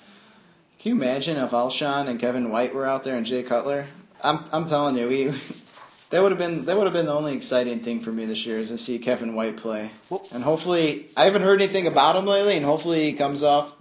Can 0.80 0.96
you 0.96 1.00
imagine 1.00 1.36
if 1.36 1.52
Alshon 1.52 2.08
and 2.08 2.18
Kevin 2.18 2.50
White 2.50 2.74
were 2.74 2.84
out 2.84 3.04
there 3.04 3.16
and 3.16 3.24
Jay 3.24 3.44
Cutler? 3.44 3.86
I'm 4.20 4.48
I'm 4.50 4.68
telling 4.68 4.96
you, 4.96 5.06
we 5.06 5.40
that 6.10 6.22
would 6.22 6.32
have 6.32 6.40
been 6.40 6.64
that 6.64 6.76
would 6.76 6.86
have 6.86 6.92
been 6.92 7.06
the 7.06 7.12
only 7.12 7.36
exciting 7.36 7.84
thing 7.84 8.02
for 8.02 8.10
me 8.10 8.26
this 8.26 8.44
year 8.44 8.58
is 8.58 8.70
to 8.70 8.78
see 8.78 8.98
Kevin 8.98 9.36
White 9.36 9.58
play. 9.58 9.92
And 10.32 10.42
hopefully, 10.42 11.10
I 11.16 11.26
haven't 11.26 11.42
heard 11.42 11.62
anything 11.62 11.86
about 11.86 12.16
him 12.16 12.26
lately, 12.26 12.56
and 12.56 12.66
hopefully 12.66 13.12
he 13.12 13.16
comes 13.16 13.44
off. 13.44 13.75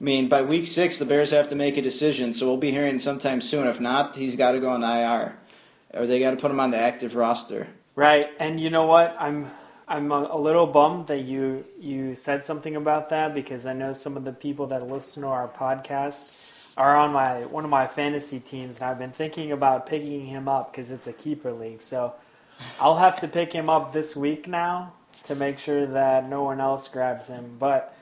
I 0.00 0.04
mean, 0.04 0.28
by 0.28 0.42
week 0.42 0.66
six, 0.66 0.98
the 0.98 1.04
Bears 1.04 1.32
have 1.32 1.48
to 1.48 1.56
make 1.56 1.76
a 1.76 1.82
decision, 1.82 2.32
so 2.32 2.46
we'll 2.46 2.56
be 2.56 2.70
hearing 2.70 3.00
sometime 3.00 3.40
soon. 3.40 3.66
If 3.66 3.80
not, 3.80 4.14
he's 4.14 4.36
got 4.36 4.52
to 4.52 4.60
go 4.60 4.68
on 4.68 4.80
the 4.80 4.86
IR, 4.86 5.36
or 5.94 6.06
they 6.06 6.20
got 6.20 6.30
to 6.30 6.36
put 6.36 6.50
him 6.50 6.60
on 6.60 6.70
the 6.70 6.78
active 6.78 7.16
roster. 7.16 7.66
Right, 7.96 8.28
and 8.38 8.60
you 8.60 8.70
know 8.70 8.86
what? 8.86 9.16
I'm 9.18 9.50
I'm 9.88 10.12
a, 10.12 10.36
little 10.36 10.66
bummed 10.66 11.08
that 11.08 11.22
you 11.22 11.64
you 11.80 12.14
said 12.14 12.44
something 12.44 12.76
about 12.76 13.08
that 13.08 13.34
because 13.34 13.66
I 13.66 13.72
know 13.72 13.92
some 13.92 14.16
of 14.16 14.24
the 14.24 14.32
people 14.32 14.68
that 14.68 14.86
listen 14.86 15.22
to 15.22 15.28
our 15.28 15.48
podcast 15.48 16.32
are 16.76 16.96
on 16.96 17.12
my 17.12 17.46
one 17.46 17.64
of 17.64 17.70
my 17.70 17.88
fantasy 17.88 18.38
teams, 18.38 18.80
and 18.80 18.90
I've 18.90 18.98
been 18.98 19.10
thinking 19.10 19.50
about 19.50 19.86
picking 19.86 20.26
him 20.26 20.46
up 20.46 20.70
because 20.70 20.92
it's 20.92 21.08
a 21.08 21.12
keeper 21.12 21.52
league. 21.52 21.82
So 21.82 22.14
I'll 22.78 22.98
have 22.98 23.18
to 23.20 23.28
pick 23.28 23.52
him 23.52 23.68
up 23.68 23.92
this 23.92 24.14
week 24.14 24.46
now 24.46 24.92
to 25.24 25.34
make 25.34 25.58
sure 25.58 25.86
that 25.86 26.28
no 26.28 26.44
one 26.44 26.60
else 26.60 26.86
grabs 26.86 27.26
him. 27.26 27.56
But 27.58 27.96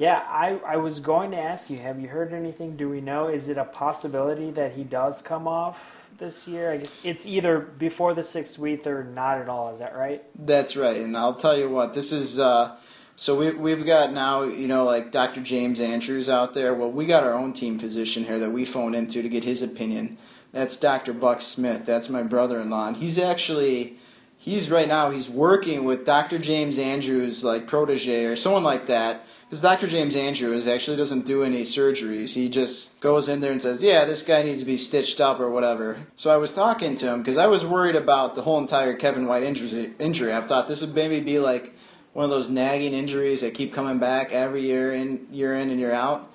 yeah, 0.00 0.24
I, 0.30 0.58
I 0.66 0.76
was 0.78 0.98
going 0.98 1.32
to 1.32 1.36
ask 1.36 1.68
you, 1.68 1.76
have 1.76 2.00
you 2.00 2.08
heard 2.08 2.32
anything? 2.32 2.74
Do 2.74 2.88
we 2.88 3.02
know? 3.02 3.28
Is 3.28 3.50
it 3.50 3.58
a 3.58 3.66
possibility 3.66 4.50
that 4.52 4.72
he 4.72 4.82
does 4.82 5.20
come 5.20 5.46
off 5.46 5.76
this 6.18 6.48
year? 6.48 6.72
I 6.72 6.78
guess 6.78 6.96
it's 7.04 7.26
either 7.26 7.58
before 7.58 8.14
the 8.14 8.22
sixth 8.22 8.58
week 8.58 8.86
or 8.86 9.04
not 9.04 9.36
at 9.42 9.50
all. 9.50 9.70
Is 9.74 9.80
that 9.80 9.94
right? 9.94 10.22
That's 10.46 10.74
right. 10.74 11.02
And 11.02 11.14
I'll 11.14 11.38
tell 11.38 11.54
you 11.54 11.68
what, 11.68 11.94
this 11.94 12.12
is. 12.12 12.38
Uh, 12.38 12.78
so 13.16 13.38
we, 13.38 13.54
we've 13.54 13.84
got 13.84 14.14
now, 14.14 14.44
you 14.44 14.68
know, 14.68 14.84
like 14.84 15.12
Dr. 15.12 15.42
James 15.42 15.80
Andrews 15.80 16.30
out 16.30 16.54
there. 16.54 16.74
Well, 16.74 16.90
we 16.90 17.06
got 17.06 17.22
our 17.22 17.34
own 17.34 17.52
team 17.52 17.78
physician 17.78 18.24
here 18.24 18.38
that 18.38 18.50
we 18.50 18.64
phoned 18.64 18.94
into 18.94 19.20
to 19.20 19.28
get 19.28 19.44
his 19.44 19.60
opinion. 19.60 20.16
That's 20.50 20.78
Dr. 20.78 21.12
Buck 21.12 21.42
Smith. 21.42 21.82
That's 21.84 22.08
my 22.08 22.22
brother-in-law, 22.22 22.88
and 22.88 22.96
he's 22.96 23.18
actually, 23.18 23.98
he's 24.40 24.70
right 24.70 24.88
now, 24.88 25.10
he's 25.10 25.28
working 25.28 25.84
with 25.84 26.04
Dr. 26.04 26.38
James 26.38 26.78
Andrews, 26.78 27.44
like 27.44 27.66
protege 27.68 28.24
or 28.24 28.36
someone 28.36 28.64
like 28.64 28.88
that, 28.88 29.22
Because 29.50 29.62
Dr. 29.62 29.88
James 29.88 30.14
Andrews 30.14 30.68
actually 30.68 30.96
doesn't 30.96 31.26
do 31.26 31.42
any 31.42 31.64
surgeries. 31.64 32.30
He 32.30 32.48
just 32.48 33.00
goes 33.00 33.28
in 33.28 33.40
there 33.40 33.50
and 33.50 33.60
says, 33.60 33.82
yeah, 33.82 34.04
this 34.04 34.22
guy 34.22 34.44
needs 34.44 34.60
to 34.60 34.64
be 34.64 34.76
stitched 34.76 35.18
up 35.18 35.40
or 35.40 35.50
whatever. 35.50 36.06
So 36.14 36.30
I 36.30 36.36
was 36.36 36.52
talking 36.52 36.96
to 36.98 37.12
him 37.12 37.20
because 37.20 37.36
I 37.36 37.46
was 37.46 37.64
worried 37.64 37.96
about 37.96 38.36
the 38.36 38.42
whole 38.42 38.58
entire 38.58 38.94
Kevin 38.96 39.26
White 39.26 39.42
injury. 39.42 40.32
I 40.32 40.46
thought 40.46 40.68
this 40.68 40.82
would 40.82 40.94
maybe 40.94 41.20
be 41.20 41.40
like 41.40 41.72
one 42.12 42.24
of 42.24 42.30
those 42.30 42.48
nagging 42.48 42.94
injuries 42.94 43.40
that 43.40 43.54
keep 43.54 43.74
coming 43.74 43.98
back 43.98 44.30
every 44.30 44.66
year 44.66 44.94
in 44.94 45.26
year 45.32 45.52
in 45.60 45.70
and 45.70 45.80
year 45.80 45.92
out. 45.92 46.28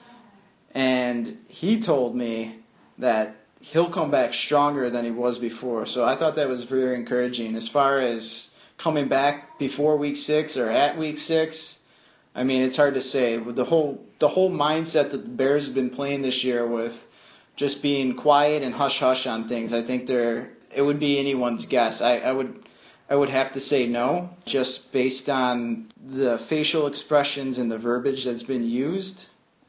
And 0.71 1.37
he 1.47 1.81
told 1.81 2.17
me 2.17 2.59
that 2.97 3.37
he'll 3.71 3.91
come 3.91 4.11
back 4.11 4.33
stronger 4.33 4.89
than 4.89 5.05
he 5.05 5.11
was 5.11 5.37
before. 5.39 5.85
So 5.85 6.03
I 6.03 6.17
thought 6.17 6.35
that 6.35 6.47
was 6.47 6.63
very 6.65 6.95
encouraging. 6.95 7.55
As 7.55 7.67
far 7.67 7.99
as 7.99 8.49
coming 8.77 9.07
back 9.07 9.57
before 9.57 9.97
week 9.97 10.17
six 10.17 10.55
or 10.57 10.69
at 10.69 10.97
week 10.97 11.17
six, 11.17 11.75
I 12.33 12.43
mean 12.43 12.61
it's 12.61 12.75
hard 12.75 12.93
to 12.93 13.01
say. 13.01 13.37
With 13.37 13.55
the 13.55 13.65
whole 13.65 14.01
the 14.19 14.29
whole 14.29 14.51
mindset 14.51 15.11
that 15.11 15.23
the 15.23 15.35
Bears 15.41 15.65
have 15.65 15.75
been 15.75 15.89
playing 15.89 16.21
this 16.21 16.43
year 16.43 16.67
with 16.67 16.95
just 17.55 17.81
being 17.81 18.15
quiet 18.15 18.61
and 18.61 18.73
hush 18.73 18.99
hush 18.99 19.25
on 19.25 19.47
things, 19.47 19.73
I 19.73 19.85
think 19.85 20.07
they're 20.07 20.49
it 20.75 20.81
would 20.81 20.99
be 20.99 21.19
anyone's 21.19 21.65
guess. 21.65 22.01
I, 22.01 22.17
I 22.17 22.31
would 22.31 22.53
I 23.09 23.15
would 23.15 23.29
have 23.29 23.53
to 23.53 23.61
say 23.61 23.87
no, 23.87 24.29
just 24.45 24.91
based 24.91 25.29
on 25.29 25.91
the 26.05 26.39
facial 26.49 26.87
expressions 26.87 27.57
and 27.57 27.71
the 27.71 27.77
verbiage 27.77 28.25
that's 28.25 28.43
been 28.43 28.67
used. 28.67 29.25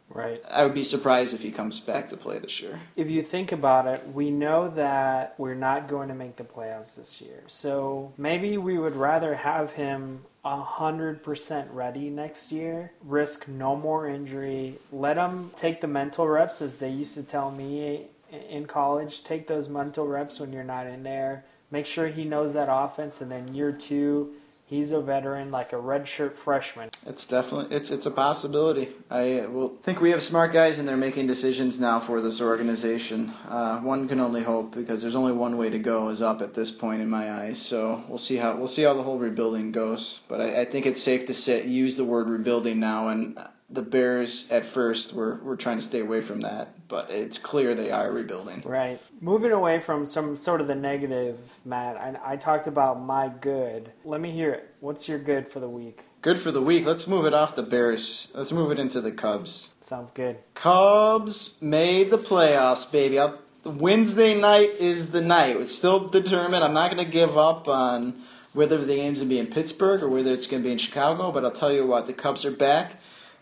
Right. 0.08 0.40
I 0.48 0.64
would 0.64 0.75
be 0.75 0.84
surprised 0.84 1.34
if 1.34 1.40
he 1.40 1.50
comes 1.50 1.80
back 1.80 2.10
to 2.10 2.16
play 2.16 2.38
this 2.38 2.60
year. 2.60 2.80
If 2.94 3.10
you 3.10 3.22
think 3.22 3.52
about 3.52 3.86
it, 3.86 4.06
we 4.12 4.30
know 4.30 4.68
that 4.70 5.34
we're 5.36 5.54
not 5.54 5.88
going 5.88 6.08
to 6.08 6.14
make 6.14 6.36
the 6.36 6.44
playoffs 6.44 6.94
this 6.94 7.20
year. 7.20 7.42
So 7.48 8.12
maybe 8.16 8.56
we 8.56 8.78
would 8.78 8.96
rather 8.96 9.34
have 9.34 9.72
him 9.72 10.25
100% 10.44 11.66
ready 11.72 12.08
next 12.08 12.52
year, 12.52 12.92
risk 13.02 13.48
no 13.48 13.75
more 13.75 14.08
injury, 14.08 14.78
let 14.92 15.16
him 15.16 15.50
take 15.56 15.80
the 15.80 15.88
mental 15.88 16.28
reps, 16.28 16.62
as 16.62 16.78
they 16.78 16.90
used 16.90 17.14
to 17.14 17.25
tell 17.25 17.50
me 17.50 18.06
in 18.30 18.66
college. 18.66 19.25
Take 19.25 19.48
those 19.48 19.68
mental 19.68 20.06
reps 20.06 20.38
when 20.38 20.52
you're 20.52 20.64
not 20.64 20.86
in 20.86 21.02
there. 21.02 21.44
Make 21.70 21.84
sure 21.84 22.06
he 22.06 22.25
knows 22.25 22.52
that 22.52 22.68
offense, 22.70 23.20
and 23.20 23.30
then 23.30 23.54
year 23.54 23.72
two, 23.72 24.34
he's 24.66 24.92
a 24.92 25.00
veteran, 25.00 25.50
like 25.50 25.73
a 25.73 25.76
redshirt 25.76 26.35
freshman. 26.44 26.90
It's 27.06 27.26
definitely 27.26 27.75
it's 27.75 27.90
it's 27.90 28.06
a 28.06 28.11
possibility. 28.11 28.88
I 29.11 29.46
will 29.46 29.78
think 29.85 30.00
we 30.00 30.11
have 30.11 30.23
smart 30.23 30.52
guys 30.52 30.78
and 30.78 30.87
they're 30.87 30.96
making 30.96 31.26
decisions 31.26 31.80
now 31.80 32.06
for 32.06 32.20
this 32.20 32.40
organization. 32.40 33.30
Uh, 33.30 33.80
one 33.80 34.08
can 34.08 34.20
only 34.20 34.42
hope 34.42 34.75
because 34.75 35.00
there's 35.00 35.16
only 35.16 35.32
one 35.32 35.56
way 35.56 35.70
to 35.70 35.78
go 35.78 36.08
is 36.11 36.20
up 36.20 36.40
at 36.42 36.54
this 36.54 36.70
point 36.70 37.00
in 37.00 37.08
my 37.08 37.30
eyes. 37.30 37.64
So 37.70 38.04
we'll 38.08 38.18
see 38.18 38.37
how 38.37 38.56
we'll 38.58 38.68
see 38.68 38.82
how 38.82 38.94
the 38.94 39.02
whole 39.02 39.18
rebuilding 39.18 39.73
goes. 39.73 40.20
But 40.28 40.40
I, 40.40 40.62
I 40.62 40.70
think 40.70 40.87
it's 40.87 41.02
safe 41.02 41.26
to 41.28 41.35
say, 41.35 41.66
use 41.66 41.96
the 41.96 42.04
word 42.04 42.28
rebuilding 42.28 42.80
now 42.80 43.08
and 43.08 43.38
the 43.68 43.82
Bears 43.82 44.46
at 44.50 44.73
first 44.73 45.14
were, 45.14 45.40
were 45.42 45.56
trying 45.56 45.78
to 45.78 45.82
stay 45.82 46.00
away 46.00 46.25
from 46.25 46.42
that, 46.42 46.68
but 46.88 47.11
it's 47.11 47.38
clear 47.38 47.75
they 47.75 47.90
are 47.90 48.12
rebuilding. 48.12 48.62
Right. 48.64 49.00
Moving 49.20 49.50
away 49.50 49.80
from 49.80 50.06
some 50.06 50.37
sort 50.37 50.61
of 50.61 50.68
the 50.68 50.75
negative, 50.75 51.38
Matt, 51.64 51.96
I, 51.96 52.35
I 52.35 52.37
talked 52.37 52.68
about 52.68 53.00
my 53.00 53.28
good. 53.28 53.92
Let 54.04 54.20
me 54.20 54.30
hear 54.30 54.52
it. 54.52 54.75
What's 54.80 55.08
your 55.08 55.18
good 55.18 55.50
for 55.50 55.58
the 55.58 55.68
week? 55.68 56.00
Good 56.23 56.42
for 56.42 56.52
the 56.52 56.62
week. 56.62 56.85
Let's 56.87 57.08
move 57.08 57.25
it 57.25 57.35
off 57.35 57.56
the 57.56 57.64
Bears. 57.64 58.28
Let's 58.35 58.52
move 58.52 58.70
it 58.70 58.78
into 58.78 59.00
the 59.00 59.12
Cubs. 59.12 59.68
Sounds 59.82 60.12
good. 60.12 60.38
Cubs 60.54 61.54
made 61.61 62.11
the 62.12 62.18
playoffs, 62.18 62.90
baby. 62.92 63.18
I'll, 63.18 63.40
Wednesday 63.64 64.40
night 64.40 64.70
is 64.78 65.11
the 65.11 65.20
night. 65.20 65.56
It's 65.56 65.76
still 65.76 66.08
determined. 66.08 66.62
I'm 66.62 66.75
not 66.75 66.92
going 66.92 67.04
to 67.04 67.12
give 67.12 67.37
up 67.37 67.66
on 67.66 68.23
whether 68.52 68.78
the 68.78 68.94
game's 68.94 69.18
going 69.18 69.28
to 69.28 69.35
be 69.35 69.40
in 69.40 69.49
Pittsburgh 69.49 70.02
or 70.02 70.08
whether 70.08 70.32
it's 70.32 70.46
going 70.46 70.62
to 70.62 70.66
be 70.66 70.73
in 70.73 70.78
Chicago, 70.78 71.32
but 71.32 71.44
I'll 71.44 71.52
tell 71.52 71.73
you 71.73 71.87
what, 71.87 72.06
the 72.06 72.14
Cubs 72.14 72.46
are 72.46 72.56
back. 72.56 72.92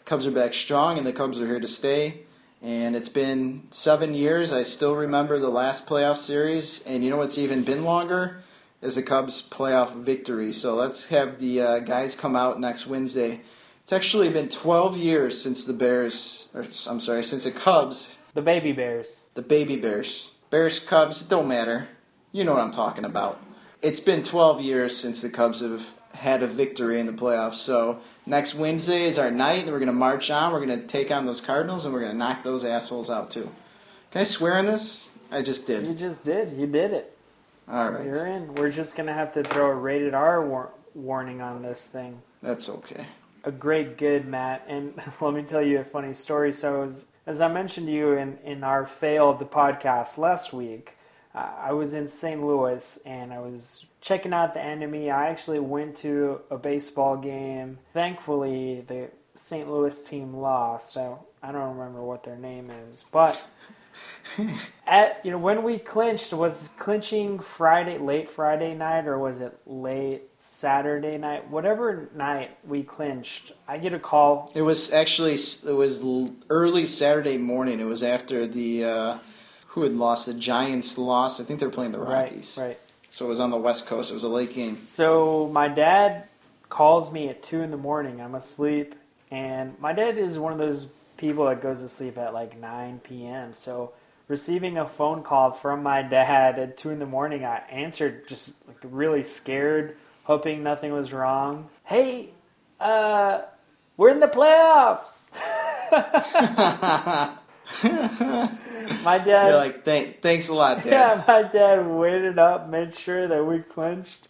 Cubs 0.07 0.27
are 0.27 0.33
back 0.33 0.53
strong, 0.53 0.99
and 0.99 1.07
the 1.07 1.15
Cubs 1.15 1.39
are 1.39 1.47
here 1.47 1.61
to 1.61 1.69
stay. 1.69 2.21
And 2.61 2.95
it's 2.95 3.09
been 3.09 3.69
seven 3.71 4.15
years. 4.15 4.53
I 4.53 4.63
still 4.63 4.95
remember 4.95 5.39
the 5.39 5.49
last 5.49 5.87
playoff 5.87 6.17
series, 6.17 6.83
and 6.85 7.03
you 7.03 7.11
know 7.11 7.17
what's 7.17 7.39
even 7.39 7.65
been 7.65 7.85
longer 7.85 8.43
is 8.83 8.97
the 8.97 9.03
Cubs' 9.03 9.43
playoff 9.51 10.05
victory. 10.05 10.53
So 10.53 10.75
let's 10.75 11.07
have 11.07 11.41
the 11.41 11.61
uh, 11.61 11.79
guys 11.81 12.15
come 12.21 12.37
out 12.37 12.61
next 12.61 12.87
Wednesday. 12.87 13.41
It's 13.83 13.93
actually 13.93 14.31
been 14.31 14.51
12 14.51 14.97
years 14.97 15.43
since 15.43 15.65
the 15.65 15.73
Bears, 15.73 16.49
or 16.55 16.65
I'm 16.87 17.01
sorry, 17.01 17.23
since 17.23 17.45
the 17.45 17.53
Cubs. 17.53 18.09
The 18.35 18.43
baby 18.43 18.73
Bears. 18.73 19.27
The 19.35 19.43
baby 19.43 19.77
Bears. 19.77 20.31
Bears, 20.51 20.85
Cubs, 20.89 21.23
it 21.23 21.31
don't 21.31 21.49
matter. 21.49 21.89
You 22.33 22.45
know 22.45 22.53
what 22.53 22.61
I'm 22.61 22.73
talking 22.73 23.05
about. 23.05 23.39
It's 23.83 24.01
been 24.01 24.23
12 24.23 24.61
years 24.61 24.97
since 24.97 25.23
the 25.23 25.31
Cubs 25.31 25.61
have 25.63 25.81
had 26.13 26.43
a 26.43 26.55
victory 26.55 27.01
in 27.01 27.07
the 27.07 27.13
playoffs. 27.13 27.65
So 27.67 28.01
next 28.27 28.55
Wednesday 28.59 29.07
is 29.07 29.19
our 29.19 29.31
night, 29.31 29.65
and 29.65 29.73
we're 29.73 29.79
going 29.79 29.87
to 29.89 29.93
march 29.93 30.31
on. 30.31 30.53
We're 30.53 30.65
going 30.65 30.81
to 30.81 30.87
take 30.87 31.11
on 31.11 31.27
those 31.27 31.43
Cardinals, 31.45 31.85
and 31.85 31.93
we're 31.93 32.01
going 32.01 32.13
to 32.13 32.19
knock 32.19 32.43
those 32.45 32.65
assholes 32.65 33.11
out 33.11 33.31
too. 33.31 33.49
Can 34.13 34.21
I 34.21 34.25
swear 34.25 34.55
on 34.55 34.67
this? 34.67 35.09
I 35.31 35.43
just 35.43 35.67
did. 35.67 35.87
You 35.87 35.95
just 35.95 36.25
did. 36.25 36.57
You 36.57 36.67
did 36.67 36.93
it. 36.93 37.17
All 37.69 37.91
right. 37.91 38.05
You're 38.05 38.27
in. 38.27 38.55
We're 38.55 38.71
just 38.71 38.97
going 38.97 39.07
to 39.07 39.15
have 39.15 39.33
to 39.35 39.43
throw 39.43 39.71
a 39.71 39.75
rated 39.75 40.15
R 40.15 40.47
war- 40.47 40.73
warning 40.95 41.41
on 41.41 41.63
this 41.63 41.87
thing. 41.87 42.23
That's 42.43 42.69
okay. 42.69 43.07
A 43.45 43.51
great 43.51 43.99
good, 43.99 44.27
Matt. 44.27 44.65
And 44.69 44.95
let 45.21 45.35
me 45.35 45.43
tell 45.43 45.63
you 45.63 45.81
a 45.81 45.85
funny 45.85 46.15
story. 46.15 46.53
So, 46.53 46.83
as, 46.83 47.07
as 47.27 47.41
I 47.41 47.49
mentioned 47.49 47.87
to 47.87 47.93
you 47.93 48.13
in, 48.13 48.39
in 48.45 48.63
our 48.63 48.87
fail 48.87 49.31
of 49.31 49.39
the 49.39 49.47
podcast 49.47 50.19
last 50.19 50.53
week, 50.53 50.94
I 51.35 51.73
was 51.73 51.95
in 51.95 52.07
St. 52.07 52.45
Louis 52.45 52.99
and 53.05 53.33
I 53.33 53.41
was 53.41 53.87
checking 54.01 54.33
out 54.33 54.55
the 54.55 54.63
enemy. 54.63 55.11
I 55.11 55.31
actually 55.31 55.59
went 55.59 55.97
to 55.97 56.41
a 56.51 56.57
baseball 56.57 57.17
game. 57.17 57.79
Thankfully, 57.93 58.85
the 58.87 59.11
St. 59.35 59.69
Louis 59.69 60.09
team 60.09 60.35
lost, 60.35 60.93
so 60.93 61.27
I 61.43 61.51
don't 61.51 61.77
remember 61.77 62.03
what 62.03 62.23
their 62.23 62.37
name 62.37 62.71
is. 62.87 63.05
But 63.11 63.37
at 64.87 65.25
you 65.25 65.33
know 65.33 65.39
when 65.39 65.65
we 65.65 65.79
clinched, 65.79 66.33
was 66.33 66.71
clinching 66.79 67.41
Friday, 67.41 67.99
late 67.99 68.29
Friday 68.29 68.75
night, 68.75 69.09
or 69.09 69.19
was 69.19 69.41
it 69.41 69.59
late 69.67 70.23
Saturday 70.39 71.19
night? 71.19 71.51
Whatever 71.51 72.11
night 72.15 72.57
we 72.65 72.85
clinched, 72.85 73.51
I 73.67 73.79
get 73.79 73.93
a 73.93 73.99
call. 73.99 74.53
It 74.55 74.63
was 74.63 74.93
actually 74.93 75.35
it 75.35 75.73
was 75.73 75.99
early 76.49 76.87
Saturday 76.87 77.39
morning. 77.39 77.81
It 77.81 77.85
was 77.85 78.05
after 78.05 78.47
the. 78.47 78.85
Uh, 78.85 79.19
who 79.75 79.83
had 79.83 79.93
lost? 79.93 80.27
The 80.27 80.35
Giants 80.35 80.97
lost. 80.97 81.41
I 81.41 81.45
think 81.45 81.59
they 81.59 81.67
were 81.67 81.73
playing 81.73 81.91
the 81.91 81.99
Rockies. 81.99 82.55
Right, 82.57 82.69
right. 82.69 82.79
So 83.11 83.27
it 83.27 83.29
was 83.29 83.41
on 83.41 83.51
the 83.51 83.57
West 83.57 83.87
Coast. 83.87 84.11
It 84.11 84.15
was 84.15 84.23
a 84.23 84.29
late 84.29 84.55
game. 84.55 84.87
So 84.89 85.51
my 85.53 85.67
dad 85.67 86.29
calls 86.69 87.13
me 87.13 87.29
at 87.29 87.43
two 87.43 87.61
in 87.61 87.73
the 87.73 87.77
morning. 87.77 88.21
I'm 88.21 88.37
asleep, 88.37 88.95
and 89.33 89.79
my 89.81 89.93
dad 89.93 90.17
is 90.17 90.39
one 90.39 90.53
of 90.53 90.59
those 90.59 90.87
people 91.17 91.47
that 91.47 91.61
goes 91.61 91.83
to 91.83 91.89
sleep 91.89 92.17
at 92.19 92.33
like 92.33 92.57
9 92.59 93.01
p.m. 93.01 93.53
So 93.53 93.93
receiving 94.29 94.79
a 94.79 94.89
phone 94.89 95.25
call 95.25 95.51
from 95.51 95.83
my 95.83 96.03
dad 96.03 96.59
at 96.59 96.77
two 96.77 96.91
in 96.91 97.01
the 97.01 97.07
morning, 97.07 97.45
I 97.45 97.59
answered 97.69 98.29
just 98.29 98.67
like 98.69 98.79
really 98.85 99.25
scared, 99.25 99.97
hoping 100.23 100.63
nothing 100.63 100.93
was 100.93 101.13
wrong. 101.13 101.69
Hey, 101.83 102.31
uh, 102.79 103.43
we're 103.97 104.11
in 104.11 104.21
the 104.21 104.29
playoffs. 104.29 105.33
my 109.05 109.19
dad. 109.19 109.49
You're 109.49 109.57
like, 109.57 109.85
Thank, 109.85 110.23
thanks 110.23 110.49
a 110.49 110.55
lot, 110.55 110.79
Dad. 110.79 110.87
Yeah, 110.87 111.25
my 111.27 111.43
dad 111.43 111.87
waited 111.87 112.39
up, 112.39 112.69
made 112.69 112.95
sure 112.95 113.29
that 113.29 113.45
we 113.45 113.61
clinched, 113.61 114.29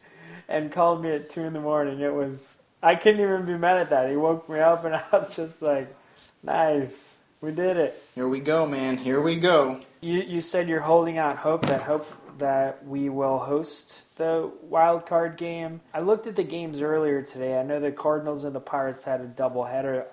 and 0.49 0.73
called 0.73 1.03
me 1.03 1.11
at 1.13 1.31
two 1.31 1.43
in 1.43 1.53
the 1.53 1.61
morning. 1.61 2.01
It 2.01 2.13
was 2.15 2.61
I 2.83 2.97
couldn't 2.97 3.21
even 3.21 3.47
be 3.47 3.57
mad 3.57 3.79
at 3.79 3.91
that. 3.91 4.11
He 4.11 4.17
woke 4.17 4.49
me 4.49 4.61
up, 4.61 4.85
and 4.85 4.95
I 4.97 5.05
was 5.13 5.35
just 5.35 5.63
like, 5.63 5.95
"Nice, 6.43 7.21
we 7.41 7.53
did 7.53 7.77
it." 7.79 8.03
Here 8.15 8.29
we 8.29 8.41
go, 8.41 8.67
man. 8.67 8.99
Here 8.99 9.23
we 9.23 9.37
go. 9.39 9.81
You 10.01 10.21
you 10.21 10.41
said 10.41 10.69
you're 10.69 10.81
holding 10.81 11.19
out 11.19 11.39
hope 11.39 11.63
that 11.63 11.83
hope 11.83 12.07
that 12.39 12.87
we 12.87 13.09
will 13.09 13.39
host 13.39 14.03
the 14.17 14.51
wild 14.63 15.07
card 15.07 15.37
game. 15.37 15.81
I 15.95 16.01
looked 16.01 16.27
at 16.27 16.37
the 16.37 16.45
games 16.45 16.83
earlier 16.83 17.23
today. 17.23 17.59
I 17.59 17.63
know 17.63 17.81
the 17.81 17.93
Cardinals 17.93 18.45
and 18.45 18.55
the 18.55 18.61
Pirates 18.61 19.05
had 19.05 19.21
a 19.21 19.27
doubleheader. 19.27 20.07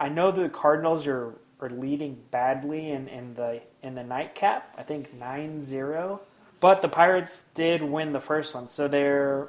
I 0.00 0.08
know 0.08 0.30
the 0.32 0.48
Cardinals 0.48 1.06
are 1.06 1.34
are 1.60 1.70
leading 1.70 2.18
badly 2.30 2.90
in, 2.90 3.08
in 3.08 3.34
the 3.34 3.60
in 3.82 3.94
the 3.94 4.02
nightcap. 4.02 4.74
I 4.76 4.82
think 4.82 5.18
9-0. 5.18 6.20
But 6.60 6.82
the 6.82 6.88
Pirates 6.88 7.48
did 7.54 7.82
win 7.82 8.12
the 8.12 8.20
first 8.20 8.54
one, 8.54 8.68
so 8.68 8.88
they're 8.88 9.48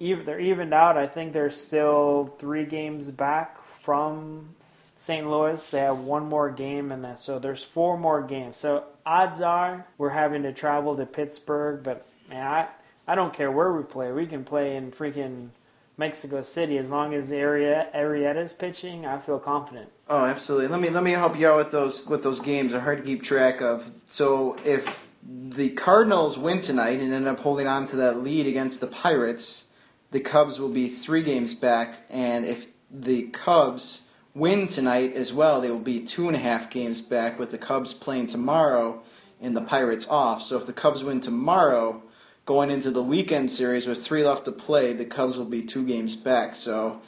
they're 0.00 0.40
evened 0.40 0.74
out. 0.74 0.96
I 0.96 1.06
think 1.06 1.32
they're 1.32 1.50
still 1.50 2.34
three 2.38 2.64
games 2.64 3.10
back 3.10 3.64
from 3.64 4.54
St. 4.58 5.28
Louis. 5.28 5.70
They 5.70 5.80
have 5.80 5.98
one 5.98 6.26
more 6.28 6.50
game, 6.50 6.92
and 6.92 7.04
then 7.04 7.16
so 7.16 7.38
there's 7.38 7.64
four 7.64 7.98
more 7.98 8.22
games. 8.22 8.58
So 8.58 8.84
odds 9.04 9.40
are 9.40 9.86
we're 9.98 10.10
having 10.10 10.42
to 10.44 10.52
travel 10.52 10.96
to 10.96 11.06
Pittsburgh, 11.06 11.82
but 11.82 12.06
man, 12.28 12.46
I 12.46 12.68
I 13.06 13.14
don't 13.14 13.34
care 13.34 13.50
where 13.50 13.72
we 13.72 13.82
play. 13.82 14.12
We 14.12 14.26
can 14.26 14.44
play 14.44 14.76
in 14.76 14.92
freaking 14.92 15.50
Mexico 15.98 16.42
City 16.42 16.78
as 16.78 16.90
long 16.90 17.12
as 17.12 17.30
Arrieta's 17.30 18.52
pitching. 18.52 19.04
I 19.04 19.20
feel 19.20 19.40
confident. 19.40 19.90
Oh, 20.08 20.24
absolutely. 20.24 20.68
Let 20.68 20.80
me 20.80 20.90
let 20.90 21.02
me 21.02 21.10
help 21.10 21.36
you 21.36 21.48
out 21.48 21.56
with 21.56 21.72
those 21.72 22.06
with 22.08 22.22
those 22.22 22.40
games. 22.40 22.72
They're 22.72 22.80
hard 22.80 22.98
to 22.98 23.04
keep 23.04 23.22
track 23.22 23.60
of. 23.60 23.82
So 24.06 24.56
if 24.60 24.84
the 25.22 25.74
Cardinals 25.74 26.38
win 26.38 26.62
tonight 26.62 27.00
and 27.00 27.12
end 27.12 27.26
up 27.26 27.38
holding 27.38 27.66
on 27.66 27.88
to 27.88 27.96
that 27.96 28.18
lead 28.18 28.46
against 28.46 28.80
the 28.80 28.86
Pirates, 28.86 29.64
the 30.12 30.20
Cubs 30.20 30.58
will 30.58 30.72
be 30.72 30.96
three 31.04 31.24
games 31.24 31.54
back. 31.54 31.98
And 32.08 32.44
if 32.44 32.64
the 32.90 33.30
Cubs 33.44 34.02
win 34.34 34.68
tonight 34.68 35.14
as 35.14 35.32
well, 35.32 35.60
they 35.60 35.70
will 35.70 35.82
be 35.82 36.06
two 36.06 36.28
and 36.28 36.36
a 36.36 36.40
half 36.40 36.70
games 36.70 37.00
back 37.00 37.40
with 37.40 37.50
the 37.50 37.58
Cubs 37.58 37.92
playing 37.92 38.28
tomorrow 38.28 39.02
and 39.40 39.56
the 39.56 39.62
Pirates 39.62 40.06
off. 40.08 40.42
So 40.42 40.58
if 40.58 40.66
the 40.66 40.72
Cubs 40.72 41.02
win 41.02 41.20
tomorrow, 41.20 42.02
going 42.48 42.70
into 42.70 42.90
the 42.90 43.02
weekend 43.02 43.50
series 43.50 43.86
with 43.86 44.02
three 44.06 44.24
left 44.24 44.46
to 44.46 44.52
play, 44.52 44.94
the 44.94 45.04
Cubs 45.04 45.36
will 45.36 45.50
be 45.50 45.66
two 45.66 45.86
games 45.86 46.16
back. 46.16 46.54
So 46.54 47.02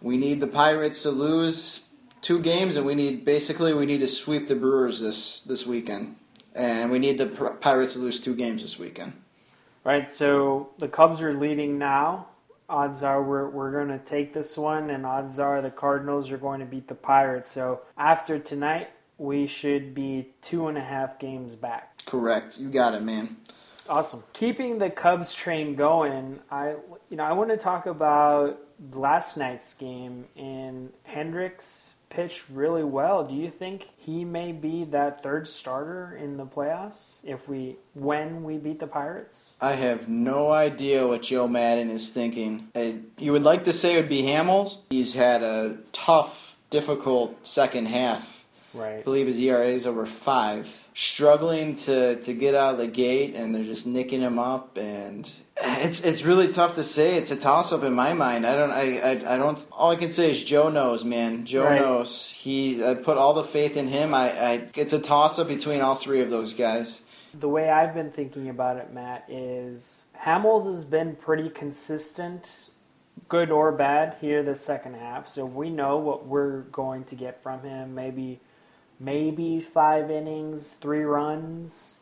we 0.00 0.16
need 0.16 0.38
the 0.38 0.46
Pirates 0.46 1.02
to 1.02 1.10
lose 1.10 1.82
two 2.22 2.40
games, 2.40 2.76
and 2.76 2.86
we 2.86 2.94
need 2.94 3.24
basically 3.24 3.74
we 3.74 3.84
need 3.84 3.98
to 3.98 4.06
sweep 4.06 4.46
the 4.46 4.54
Brewers 4.54 5.00
this 5.00 5.42
this 5.44 5.66
weekend, 5.66 6.14
and 6.54 6.92
we 6.92 7.00
need 7.00 7.18
the 7.18 7.58
Pirates 7.60 7.94
to 7.94 7.98
lose 7.98 8.20
two 8.20 8.36
games 8.36 8.62
this 8.62 8.78
weekend. 8.78 9.12
Right. 9.82 10.08
So 10.08 10.70
the 10.78 10.86
Cubs 10.86 11.20
are 11.20 11.34
leading 11.34 11.78
now. 11.78 12.28
Odds 12.68 13.02
are 13.02 13.20
we're 13.20 13.50
we're 13.50 13.72
going 13.72 13.88
to 13.88 14.04
take 14.04 14.32
this 14.32 14.56
one, 14.56 14.90
and 14.90 15.04
odds 15.04 15.40
are 15.40 15.62
the 15.62 15.70
Cardinals 15.70 16.30
are 16.30 16.38
going 16.38 16.60
to 16.60 16.66
beat 16.66 16.86
the 16.86 16.94
Pirates. 16.94 17.50
So 17.50 17.80
after 17.98 18.38
tonight, 18.38 18.90
we 19.18 19.48
should 19.48 19.94
be 19.96 20.28
two 20.42 20.68
and 20.68 20.78
a 20.78 20.84
half 20.84 21.18
games 21.18 21.56
back. 21.56 22.04
Correct. 22.06 22.56
You 22.56 22.70
got 22.70 22.94
it, 22.94 23.02
man. 23.02 23.36
Awesome. 23.88 24.22
Keeping 24.32 24.78
the 24.78 24.90
Cubs 24.90 25.32
train 25.32 25.74
going, 25.74 26.40
I 26.50 26.74
you 27.10 27.16
know 27.16 27.24
I 27.24 27.32
want 27.32 27.50
to 27.50 27.56
talk 27.56 27.86
about 27.86 28.58
last 28.92 29.36
night's 29.36 29.74
game 29.74 30.26
and 30.36 30.92
Hendricks 31.04 31.90
pitched 32.08 32.44
really 32.50 32.84
well. 32.84 33.26
Do 33.26 33.34
you 33.34 33.50
think 33.50 33.82
he 33.98 34.24
may 34.24 34.52
be 34.52 34.84
that 34.86 35.22
third 35.22 35.46
starter 35.46 36.16
in 36.16 36.36
the 36.36 36.46
playoffs 36.46 37.16
if 37.24 37.48
we 37.48 37.76
when 37.94 38.42
we 38.44 38.58
beat 38.58 38.78
the 38.78 38.86
Pirates? 38.86 39.52
I 39.60 39.76
have 39.76 40.08
no 40.08 40.50
idea 40.50 41.06
what 41.06 41.22
Joe 41.22 41.48
Maddon 41.48 41.90
is 41.90 42.10
thinking. 42.14 42.68
you 43.18 43.32
would 43.32 43.42
like 43.42 43.64
to 43.64 43.72
say 43.72 43.94
it 43.94 44.02
would 44.02 44.08
be 44.08 44.22
Hamels. 44.22 44.76
He's 44.90 45.14
had 45.14 45.42
a 45.42 45.78
tough, 45.92 46.32
difficult 46.70 47.34
second 47.44 47.86
half. 47.86 48.24
Right. 48.72 49.00
I 49.00 49.02
believe 49.02 49.26
his 49.26 49.38
ERA 49.38 49.68
is 49.68 49.86
over 49.86 50.06
five 50.24 50.66
struggling 50.96 51.76
to 51.76 52.22
to 52.24 52.34
get 52.34 52.54
out 52.54 52.72
of 52.74 52.78
the 52.78 52.88
gate, 52.88 53.34
and 53.34 53.54
they're 53.54 53.64
just 53.64 53.86
nicking 53.86 54.22
him 54.22 54.38
up, 54.38 54.76
and 54.76 55.28
it's 55.56 56.00
it's 56.00 56.24
really 56.24 56.52
tough 56.54 56.74
to 56.76 56.82
say. 56.82 57.16
It's 57.16 57.30
a 57.30 57.38
toss 57.38 57.72
up 57.72 57.82
in 57.82 57.92
my 57.92 58.14
mind. 58.14 58.46
I 58.46 58.56
don't 58.56 58.70
I, 58.70 58.98
I 58.98 59.34
I 59.34 59.36
don't. 59.36 59.58
All 59.70 59.90
I 59.90 59.96
can 59.96 60.10
say 60.10 60.30
is 60.30 60.42
Joe 60.44 60.70
knows, 60.70 61.04
man. 61.04 61.44
Joe 61.44 61.64
right. 61.64 61.80
knows. 61.80 62.34
He 62.38 62.82
I 62.82 62.94
put 62.94 63.18
all 63.18 63.34
the 63.34 63.52
faith 63.52 63.76
in 63.76 63.88
him. 63.88 64.14
I, 64.14 64.30
I 64.30 64.70
it's 64.74 64.94
a 64.94 65.00
toss 65.00 65.38
up 65.38 65.48
between 65.48 65.82
all 65.82 65.96
three 66.02 66.22
of 66.22 66.30
those 66.30 66.54
guys. 66.54 67.02
The 67.34 67.48
way 67.48 67.68
I've 67.68 67.92
been 67.92 68.12
thinking 68.12 68.48
about 68.48 68.78
it, 68.78 68.94
Matt, 68.94 69.26
is 69.28 70.04
Hamels 70.18 70.66
has 70.66 70.86
been 70.86 71.14
pretty 71.16 71.50
consistent 71.50 72.70
good 73.28 73.50
or 73.50 73.72
bad 73.72 74.16
here 74.20 74.42
the 74.42 74.54
second 74.54 74.94
half. 74.94 75.28
So 75.28 75.44
we 75.44 75.68
know 75.68 75.98
what 75.98 76.26
we're 76.26 76.62
going 76.62 77.04
to 77.04 77.16
get 77.16 77.42
from 77.42 77.62
him. 77.62 77.94
Maybe 77.94 78.40
maybe 78.98 79.60
five 79.60 80.10
innings, 80.10 80.72
three 80.74 81.02
runs. 81.02 81.98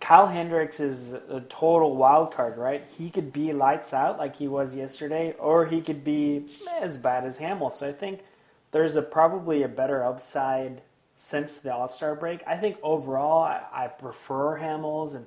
Kyle 0.00 0.26
Hendricks 0.26 0.80
is 0.80 1.12
a 1.12 1.44
total 1.48 1.94
wild 1.94 2.34
card, 2.34 2.58
right? 2.58 2.84
He 2.98 3.08
could 3.08 3.32
be 3.32 3.52
lights 3.52 3.94
out 3.94 4.18
like 4.18 4.36
he 4.36 4.48
was 4.48 4.74
yesterday, 4.74 5.34
or 5.38 5.66
he 5.66 5.80
could 5.80 6.02
be 6.02 6.46
as 6.80 6.96
bad 6.96 7.24
as 7.24 7.38
Hamels. 7.38 7.74
So 7.74 7.88
I 7.88 7.92
think 7.92 8.20
there's 8.72 8.96
a 8.96 9.02
probably 9.02 9.62
a 9.62 9.68
better 9.68 10.04
upside 10.04 10.82
since 11.14 11.58
the 11.58 11.72
All 11.72 11.86
Star 11.86 12.16
break. 12.16 12.42
I 12.48 12.56
think 12.56 12.78
overall 12.82 13.44
I, 13.44 13.62
I 13.72 13.86
prefer 13.86 14.58
Hamels, 14.58 15.14
and 15.14 15.26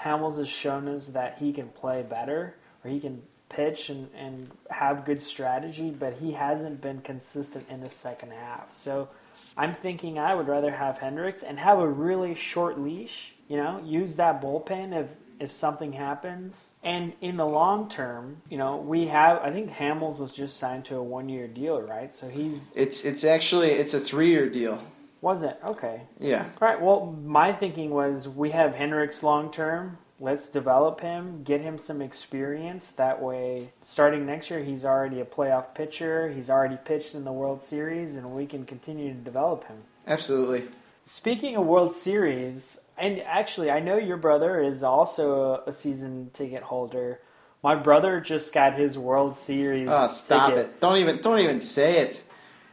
Hamels 0.00 0.38
has 0.38 0.48
shown 0.48 0.88
us 0.88 1.08
that 1.08 1.36
he 1.38 1.52
can 1.52 1.68
play 1.68 2.02
better, 2.02 2.54
or 2.82 2.90
he 2.90 3.00
can 3.00 3.22
pitch 3.50 3.90
and, 3.90 4.08
and 4.14 4.50
have 4.70 5.04
good 5.04 5.20
strategy, 5.20 5.90
but 5.90 6.14
he 6.14 6.32
hasn't 6.32 6.80
been 6.80 7.00
consistent 7.02 7.66
in 7.68 7.80
the 7.80 7.90
second 7.90 8.32
half. 8.32 8.72
So 8.72 9.08
I'm 9.56 9.72
thinking 9.72 10.18
I 10.18 10.34
would 10.34 10.48
rather 10.48 10.70
have 10.70 10.98
Hendricks 10.98 11.42
and 11.42 11.58
have 11.58 11.78
a 11.78 11.88
really 11.88 12.34
short 12.34 12.78
leash. 12.78 13.32
You 13.48 13.56
know, 13.56 13.80
use 13.84 14.16
that 14.16 14.42
bullpen 14.42 14.92
if 14.98 15.08
if 15.38 15.52
something 15.52 15.92
happens. 15.92 16.70
And 16.82 17.12
in 17.20 17.36
the 17.36 17.46
long 17.46 17.88
term, 17.88 18.42
you 18.48 18.58
know, 18.58 18.76
we 18.76 19.06
have. 19.06 19.38
I 19.42 19.52
think 19.52 19.70
Hamels 19.70 20.20
was 20.20 20.32
just 20.32 20.58
signed 20.58 20.84
to 20.86 20.96
a 20.96 21.02
one 21.02 21.28
year 21.28 21.46
deal, 21.46 21.80
right? 21.80 22.12
So 22.12 22.28
he's. 22.28 22.74
It's 22.76 23.04
it's 23.04 23.24
actually 23.24 23.70
it's 23.70 23.94
a 23.94 24.00
three 24.00 24.30
year 24.30 24.48
deal. 24.50 24.82
Was 25.20 25.42
it 25.42 25.58
okay? 25.64 26.02
Yeah. 26.20 26.50
All 26.60 26.68
right. 26.68 26.80
Well, 26.80 27.16
my 27.24 27.52
thinking 27.52 27.90
was 27.90 28.28
we 28.28 28.50
have 28.50 28.74
Hendricks 28.74 29.22
long 29.22 29.50
term 29.50 29.98
let's 30.18 30.48
develop 30.48 31.00
him, 31.00 31.42
get 31.42 31.60
him 31.60 31.78
some 31.78 32.00
experience. 32.00 32.90
That 32.92 33.22
way, 33.22 33.72
starting 33.80 34.26
next 34.26 34.50
year, 34.50 34.62
he's 34.62 34.84
already 34.84 35.20
a 35.20 35.24
playoff 35.24 35.74
pitcher. 35.74 36.30
He's 36.30 36.50
already 36.50 36.78
pitched 36.84 37.14
in 37.14 37.24
the 37.24 37.32
World 37.32 37.64
Series, 37.64 38.16
and 38.16 38.32
we 38.32 38.46
can 38.46 38.64
continue 38.64 39.12
to 39.12 39.18
develop 39.20 39.64
him. 39.64 39.78
Absolutely. 40.06 40.68
Speaking 41.02 41.56
of 41.56 41.66
World 41.66 41.92
Series, 41.92 42.80
and 42.98 43.20
actually, 43.22 43.70
I 43.70 43.80
know 43.80 43.96
your 43.96 44.16
brother 44.16 44.62
is 44.62 44.82
also 44.82 45.62
a 45.66 45.72
season 45.72 46.30
ticket 46.32 46.62
holder. 46.62 47.20
My 47.62 47.74
brother 47.74 48.20
just 48.20 48.52
got 48.52 48.78
his 48.78 48.98
World 48.98 49.36
Series. 49.36 49.88
Oh, 49.90 50.08
stop 50.08 50.50
tickets. 50.50 50.78
it! 50.78 50.80
Don't 50.80 50.98
even 50.98 51.20
don't 51.20 51.40
even 51.40 51.60
say 51.60 52.00
it. 52.00 52.22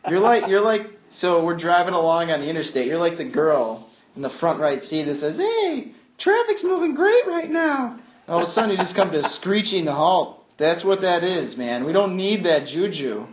You're 0.10 0.20
like 0.20 0.48
you're 0.48 0.62
like 0.62 1.00
so 1.10 1.44
we're 1.44 1.58
driving 1.58 1.94
along 1.94 2.32
on 2.32 2.42
the 2.42 2.48
interstate. 2.48 2.88
You're 2.88 2.98
like 2.98 3.18
the 3.18 3.24
girl 3.24 3.90
in 4.16 4.22
the 4.22 4.30
front 4.30 4.60
right 4.60 4.84
seat 4.84 5.06
that 5.06 5.20
says, 5.20 5.38
"Hey, 5.38 5.94
Traffic's 6.24 6.64
moving 6.64 6.96
great 6.96 7.28
right 7.28 7.50
now. 7.50 8.00
All 8.30 8.42
of 8.42 8.48
a 8.48 8.52
sudden, 8.52 8.72
you 8.72 8.78
just 8.78 8.96
come 8.96 9.12
to 9.12 9.20
a 9.20 9.30
screeching 9.30 9.88
halt. 9.88 10.42
That's 10.58 10.82
what 10.82 11.02
that 11.02 11.22
is, 11.22 11.58
man. 11.58 11.84
We 11.84 11.92
don't 11.92 12.16
need 12.16 12.46
that 12.46 12.66
juju. 12.68 13.28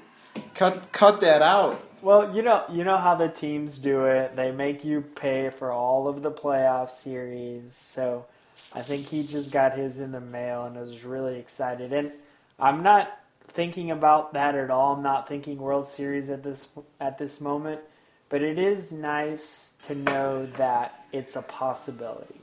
Cut, 0.56 0.92
cut 0.92 1.20
that 1.20 1.40
out. 1.40 1.80
Well, 2.02 2.34
you 2.34 2.42
know, 2.42 2.64
you 2.68 2.82
know 2.82 2.96
how 2.96 3.14
the 3.14 3.28
teams 3.28 3.78
do 3.78 4.06
it. 4.06 4.34
They 4.34 4.50
make 4.50 4.84
you 4.84 5.02
pay 5.02 5.50
for 5.56 5.70
all 5.70 6.08
of 6.08 6.22
the 6.22 6.32
playoff 6.32 6.90
series. 6.90 7.76
So, 7.76 8.26
I 8.72 8.82
think 8.82 9.06
he 9.06 9.24
just 9.24 9.52
got 9.52 9.78
his 9.78 10.00
in 10.00 10.10
the 10.10 10.20
mail 10.20 10.64
and 10.64 10.76
was 10.76 11.04
really 11.04 11.38
excited. 11.38 11.92
And 11.92 12.10
I'm 12.58 12.82
not 12.82 13.20
thinking 13.52 13.92
about 13.92 14.32
that 14.32 14.56
at 14.56 14.68
all. 14.68 14.94
I'm 14.94 15.02
not 15.02 15.28
thinking 15.28 15.58
World 15.58 15.88
Series 15.88 16.28
at 16.28 16.42
this 16.42 16.68
at 16.98 17.18
this 17.18 17.40
moment. 17.40 17.82
But 18.28 18.42
it 18.42 18.58
is 18.58 18.90
nice 18.90 19.74
to 19.84 19.94
know 19.94 20.46
that 20.56 21.04
it's 21.12 21.36
a 21.36 21.42
possibility. 21.42 22.39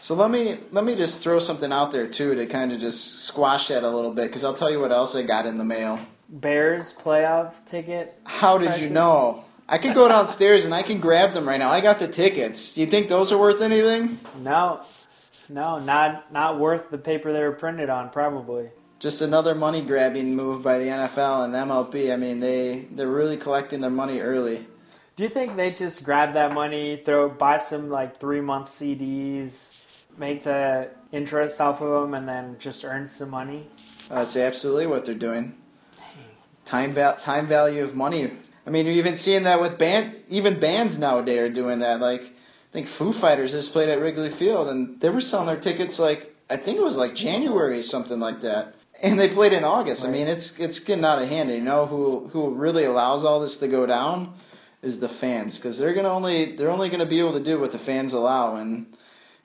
So 0.00 0.14
let 0.14 0.30
me 0.30 0.58
let 0.70 0.84
me 0.84 0.94
just 0.94 1.22
throw 1.22 1.40
something 1.40 1.72
out 1.72 1.90
there 1.90 2.08
too 2.08 2.34
to 2.36 2.46
kind 2.46 2.72
of 2.72 2.78
just 2.80 3.26
squash 3.26 3.68
that 3.68 3.82
a 3.82 3.90
little 3.90 4.14
bit 4.14 4.28
because 4.28 4.44
I'll 4.44 4.56
tell 4.56 4.70
you 4.70 4.78
what 4.80 4.92
else 4.92 5.14
I 5.16 5.26
got 5.26 5.44
in 5.44 5.58
the 5.58 5.64
mail. 5.64 5.98
Bears 6.28 6.94
playoff 6.96 7.64
ticket. 7.66 8.14
How 8.24 8.58
did 8.58 8.68
prices? 8.68 8.88
you 8.88 8.94
know? 8.94 9.44
I 9.68 9.78
could 9.78 9.94
go 9.94 10.08
downstairs 10.08 10.64
and 10.64 10.72
I 10.72 10.82
can 10.82 11.00
grab 11.00 11.34
them 11.34 11.46
right 11.46 11.58
now. 11.58 11.70
I 11.70 11.82
got 11.82 11.98
the 11.98 12.08
tickets. 12.08 12.72
Do 12.74 12.80
you 12.80 12.86
think 12.86 13.08
those 13.08 13.32
are 13.32 13.38
worth 13.38 13.60
anything? 13.60 14.18
No, 14.38 14.82
no, 15.48 15.78
not 15.78 16.32
not 16.32 16.60
worth 16.60 16.90
the 16.90 16.98
paper 16.98 17.32
they 17.32 17.40
were 17.40 17.52
printed 17.52 17.90
on. 17.90 18.10
Probably. 18.10 18.70
Just 19.00 19.20
another 19.20 19.54
money 19.54 19.84
grabbing 19.84 20.34
move 20.34 20.62
by 20.62 20.78
the 20.78 20.84
NFL 20.84 21.44
and 21.44 21.54
MLB. 21.54 22.12
I 22.12 22.16
mean, 22.16 22.40
they 22.40 22.86
they're 22.92 23.10
really 23.10 23.36
collecting 23.36 23.80
their 23.80 23.90
money 23.90 24.20
early. 24.20 24.66
Do 25.16 25.24
you 25.24 25.30
think 25.30 25.56
they 25.56 25.72
just 25.72 26.04
grab 26.04 26.34
that 26.34 26.52
money, 26.54 27.02
throw 27.04 27.28
buy 27.28 27.58
some 27.58 27.90
like 27.90 28.20
three 28.20 28.40
month 28.40 28.68
CDs, 28.68 29.70
make 30.18 30.42
the 30.44 30.90
interest 31.12 31.60
off 31.60 31.80
of 31.80 32.02
them 32.02 32.14
and 32.14 32.28
then 32.28 32.56
just 32.58 32.84
earn 32.84 33.06
some 33.06 33.30
money? 33.30 33.68
That's 34.08 34.36
absolutely 34.36 34.86
what 34.86 35.06
they're 35.06 35.18
doing. 35.18 35.54
Time 36.64 36.94
val- 36.94 37.18
time 37.18 37.48
value 37.48 37.82
of 37.82 37.94
money. 37.94 38.32
I 38.66 38.70
mean, 38.70 38.86
you're 38.86 38.96
even 38.96 39.16
seeing 39.16 39.44
that 39.44 39.60
with 39.60 39.78
band. 39.78 40.16
Even 40.28 40.60
bands 40.60 40.98
nowadays 40.98 41.38
are 41.38 41.52
doing 41.52 41.80
that. 41.80 42.00
Like, 42.00 42.20
I 42.20 42.72
think 42.72 42.88
Foo 42.98 43.12
Fighters 43.12 43.52
just 43.52 43.72
played 43.72 43.88
at 43.88 44.00
Wrigley 44.00 44.30
Field, 44.38 44.68
and 44.68 45.00
they 45.00 45.08
were 45.08 45.22
selling 45.22 45.46
their 45.46 45.60
tickets 45.60 45.98
like 45.98 46.34
I 46.50 46.56
think 46.56 46.78
it 46.78 46.82
was 46.82 46.96
like 46.96 47.14
January, 47.14 47.82
something 47.82 48.18
like 48.18 48.42
that. 48.42 48.74
And 49.00 49.18
they 49.18 49.32
played 49.32 49.52
in 49.52 49.64
August. 49.64 50.02
Right. 50.02 50.10
I 50.10 50.12
mean, 50.12 50.26
it's 50.28 50.52
it's 50.58 50.80
getting 50.80 51.04
out 51.04 51.22
of 51.22 51.28
hand. 51.28 51.50
You 51.50 51.60
know 51.60 51.86
who 51.86 52.28
who 52.28 52.54
really 52.54 52.84
allows 52.84 53.24
all 53.24 53.40
this 53.40 53.56
to 53.58 53.68
go 53.68 53.86
down 53.86 54.34
is 54.82 54.98
the 55.00 55.08
fans, 55.20 55.56
because 55.56 55.78
they're 55.78 55.94
gonna 55.94 56.12
only 56.12 56.56
they're 56.56 56.70
only 56.70 56.90
gonna 56.90 57.08
be 57.08 57.20
able 57.20 57.34
to 57.38 57.44
do 57.44 57.60
what 57.60 57.72
the 57.72 57.78
fans 57.78 58.12
allow, 58.12 58.56
and 58.56 58.86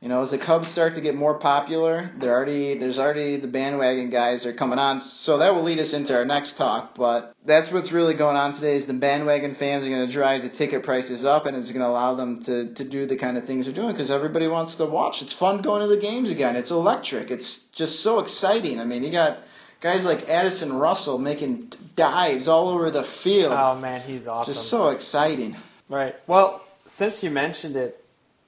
you 0.04 0.10
know, 0.10 0.22
as 0.22 0.32
the 0.32 0.38
Cubs 0.38 0.70
start 0.70 0.96
to 0.96 1.02
get 1.02 1.16
more 1.16 1.40
popular, 1.40 2.12
they're 2.20 2.36
already 2.36 2.78
there's 2.78 3.00
already 3.00 3.40
the 3.40 3.48
bandwagon 3.48 4.10
guys 4.10 4.46
are 4.46 4.54
coming 4.54 4.78
on. 4.78 5.00
So 5.00 5.38
that 5.38 5.56
will 5.56 5.64
lead 5.64 5.80
us 5.80 5.94
into 5.94 6.14
our 6.14 6.26
next 6.26 6.58
talk. 6.58 6.94
But 6.98 7.34
that's 7.46 7.72
what's 7.72 7.94
really 7.94 8.14
going 8.14 8.36
on 8.36 8.54
today 8.54 8.76
is 8.76 8.86
the 8.86 8.94
bandwagon 8.94 9.56
fans 9.56 9.86
are 9.86 9.90
going 9.90 10.06
to 10.06 10.12
drive 10.12 10.42
the 10.42 10.50
ticket 10.50 10.84
prices 10.84 11.24
up, 11.24 11.46
and 11.46 11.56
it's 11.56 11.72
going 11.72 11.84
to 11.84 11.88
allow 11.88 12.16
them 12.16 12.44
to 12.44 12.74
to 12.74 12.84
do 12.84 13.06
the 13.06 13.18
kind 13.18 13.38
of 13.38 13.46
things 13.46 13.64
they're 13.64 13.74
doing 13.74 13.94
because 13.94 14.12
everybody 14.12 14.50
wants 14.50 14.76
to 14.76 14.86
watch. 14.86 15.22
It's 15.22 15.34
fun 15.34 15.62
going 15.62 15.88
to 15.88 15.96
the 15.96 16.02
games 16.02 16.30
again. 16.30 16.58
It's 16.58 16.70
electric. 16.70 17.32
It's 17.32 17.64
just 17.74 18.04
so 18.04 18.20
exciting. 18.20 18.82
I 18.82 18.84
mean, 18.84 19.04
you 19.04 19.12
got 19.14 19.38
guys 19.82 20.04
like 20.04 20.28
Addison 20.28 20.74
Russell 20.74 21.18
making 21.18 21.72
dives 21.96 22.50
all 22.50 22.68
over 22.68 22.92
the 22.92 23.06
field. 23.24 23.54
Oh 23.54 23.80
man, 23.80 24.02
he's 24.02 24.28
awesome. 24.28 24.54
Just 24.54 24.70
so 24.70 24.90
exciting. 24.90 25.56
Right. 25.88 26.16
Well, 26.28 26.62
since 26.88 27.24
you 27.24 27.30
mentioned 27.30 27.78
it, 27.78 28.03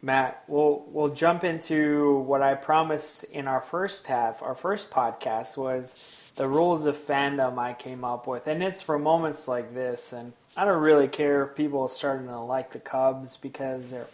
Matt, 0.05 0.43
we'll 0.47 0.85
we'll 0.89 1.09
jump 1.09 1.43
into 1.43 2.19
what 2.27 2.43
I 2.43 2.53
promised 2.53 3.23
in 3.23 3.47
our 3.47 3.59
first 3.59 4.05
half. 4.05 4.43
Our 4.43 4.53
first 4.53 4.91
podcast 4.91 5.57
was 5.57 5.95
the 6.35 6.47
rules 6.47 6.85
of 6.85 6.95
fandom 6.95 7.57
I 7.57 7.73
came 7.73 8.03
up 8.03 8.27
with, 8.27 8.45
and 8.45 8.61
it's 8.61 8.83
for 8.83 8.99
moments 8.99 9.47
like 9.47 9.73
this. 9.73 10.13
And 10.13 10.33
I 10.55 10.63
don't 10.63 10.79
really 10.79 11.07
care 11.07 11.43
if 11.43 11.55
people 11.55 11.81
are 11.81 11.89
starting 11.89 12.27
to 12.27 12.39
like 12.39 12.71
the 12.71 12.79
Cubs 12.79 13.37
because 13.37 13.89
they're. 13.89 14.05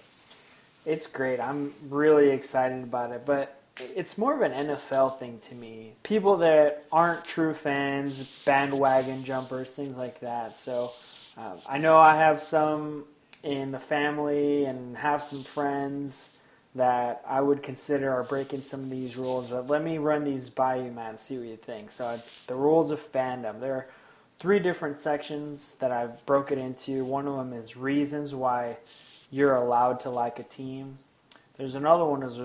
It's 0.85 1.07
great. 1.07 1.41
I'm 1.41 1.73
really 1.89 2.29
excited 2.29 2.83
about 2.83 3.11
it, 3.11 3.25
but 3.25 3.61
it's 3.77 4.17
more 4.17 4.33
of 4.33 4.41
an 4.49 4.67
NFL 4.67 5.19
thing 5.19 5.39
to 5.49 5.55
me. 5.55 5.91
People 6.03 6.37
that 6.37 6.85
aren't 6.89 7.25
true 7.25 7.53
fans, 7.53 8.23
bandwagon 8.45 9.25
jumpers, 9.25 9.71
things 9.71 9.97
like 9.97 10.21
that. 10.21 10.55
So 10.55 10.93
uh, 11.37 11.57
I 11.67 11.79
know 11.79 11.97
I 11.97 12.15
have 12.15 12.39
some 12.39 13.03
in 13.43 13.71
the 13.71 13.79
family 13.79 14.65
and 14.65 14.97
have 14.97 15.21
some 15.21 15.43
friends 15.43 16.31
that 16.75 17.21
I 17.27 17.41
would 17.41 17.63
consider 17.63 18.11
are 18.11 18.23
breaking 18.23 18.61
some 18.61 18.83
of 18.83 18.89
these 18.89 19.17
rules. 19.17 19.47
But 19.47 19.67
let 19.67 19.83
me 19.83 19.97
run 19.97 20.23
these 20.23 20.49
by 20.49 20.75
you, 20.77 20.91
man. 20.91 21.17
See 21.17 21.37
what 21.37 21.47
you 21.47 21.57
think. 21.57 21.91
So 21.91 22.05
I, 22.05 22.23
the 22.47 22.55
rules 22.55 22.91
of 22.91 23.11
fandom. 23.11 23.59
There 23.59 23.73
are 23.73 23.87
three 24.39 24.59
different 24.59 24.99
sections 24.99 25.75
that 25.75 25.91
I've 25.91 26.25
broken 26.25 26.57
into. 26.57 27.03
One 27.03 27.27
of 27.27 27.35
them 27.35 27.53
is 27.53 27.75
reasons 27.75 28.33
why 28.33 28.77
you're 29.29 29.55
allowed 29.55 29.99
to 30.01 30.09
like 30.09 30.39
a 30.39 30.43
team. 30.43 30.99
There's 31.57 31.75
another 31.75 32.05
one 32.05 32.23
is 32.23 32.39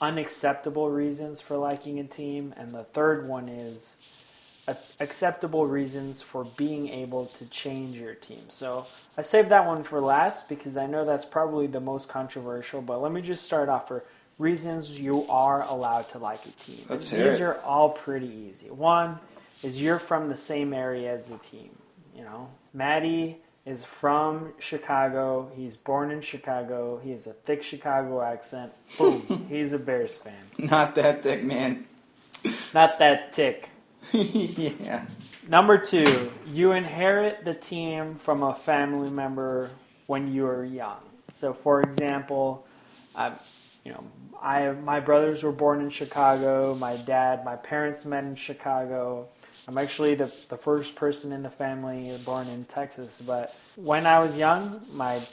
unacceptable 0.00 0.90
reasons 0.90 1.40
for 1.40 1.56
liking 1.56 1.98
a 1.98 2.04
team, 2.04 2.54
and 2.56 2.72
the 2.72 2.84
third 2.84 3.28
one 3.28 3.48
is 3.48 3.96
acceptable 5.00 5.66
reasons 5.66 6.22
for 6.22 6.44
being 6.44 6.88
able 6.88 7.26
to 7.26 7.46
change 7.46 7.96
your 7.96 8.14
team. 8.14 8.44
So 8.48 8.86
I 9.18 9.22
saved 9.22 9.48
that 9.50 9.66
one 9.66 9.82
for 9.82 10.00
last 10.00 10.48
because 10.48 10.76
I 10.76 10.86
know 10.86 11.04
that's 11.04 11.24
probably 11.24 11.66
the 11.66 11.80
most 11.80 12.08
controversial. 12.08 12.80
But 12.80 13.02
let 13.02 13.12
me 13.12 13.22
just 13.22 13.44
start 13.44 13.68
off 13.68 13.88
for 13.88 14.04
reasons 14.38 14.98
you 14.98 15.26
are 15.28 15.62
allowed 15.62 16.08
to 16.10 16.18
like 16.18 16.44
a 16.46 16.50
team. 16.62 16.84
Let's 16.88 17.10
hear 17.10 17.30
These 17.30 17.40
it. 17.40 17.42
are 17.42 17.60
all 17.62 17.90
pretty 17.90 18.28
easy. 18.28 18.70
One 18.70 19.18
is 19.62 19.80
you're 19.80 19.98
from 19.98 20.28
the 20.28 20.36
same 20.36 20.72
area 20.72 21.12
as 21.12 21.28
the 21.28 21.38
team. 21.38 21.70
You 22.16 22.22
know, 22.24 22.48
Maddie 22.72 23.38
is 23.64 23.84
from 23.84 24.52
Chicago. 24.58 25.50
He's 25.56 25.76
born 25.76 26.10
in 26.10 26.20
Chicago. 26.20 27.00
He 27.02 27.10
has 27.10 27.26
a 27.26 27.32
thick 27.32 27.62
Chicago 27.62 28.20
accent. 28.22 28.72
Boom, 28.98 29.46
he's 29.48 29.72
a 29.72 29.78
Bears 29.78 30.16
fan. 30.16 30.34
Not 30.58 30.94
that 30.96 31.22
thick, 31.22 31.42
man. 31.44 31.86
Not 32.74 32.98
that 32.98 33.34
thick. 33.34 33.68
yeah. 34.14 35.06
Number 35.48 35.78
two, 35.78 36.30
you 36.46 36.72
inherit 36.72 37.44
the 37.44 37.54
team 37.54 38.16
from 38.16 38.42
a 38.42 38.54
family 38.54 39.10
member 39.10 39.70
when 40.06 40.32
you 40.32 40.46
are 40.46 40.64
young. 40.64 41.00
So, 41.32 41.54
for 41.54 41.80
example, 41.80 42.66
I, 43.14 43.32
you 43.84 43.92
know, 43.92 44.04
I 44.40 44.70
my 44.72 45.00
brothers 45.00 45.42
were 45.42 45.52
born 45.52 45.80
in 45.80 45.88
Chicago. 45.88 46.74
My 46.74 46.96
dad, 46.96 47.44
my 47.44 47.56
parents 47.56 48.04
met 48.04 48.24
in 48.24 48.34
Chicago. 48.34 49.28
I'm 49.66 49.78
actually 49.78 50.14
the, 50.14 50.30
the 50.48 50.58
first 50.58 50.94
person 50.94 51.32
in 51.32 51.42
the 51.42 51.50
family 51.50 52.20
born 52.24 52.48
in 52.48 52.64
Texas. 52.66 53.22
But 53.24 53.54
when 53.76 54.06
I 54.06 54.18
was 54.18 54.36
young, 54.36 54.82
my 54.92 55.26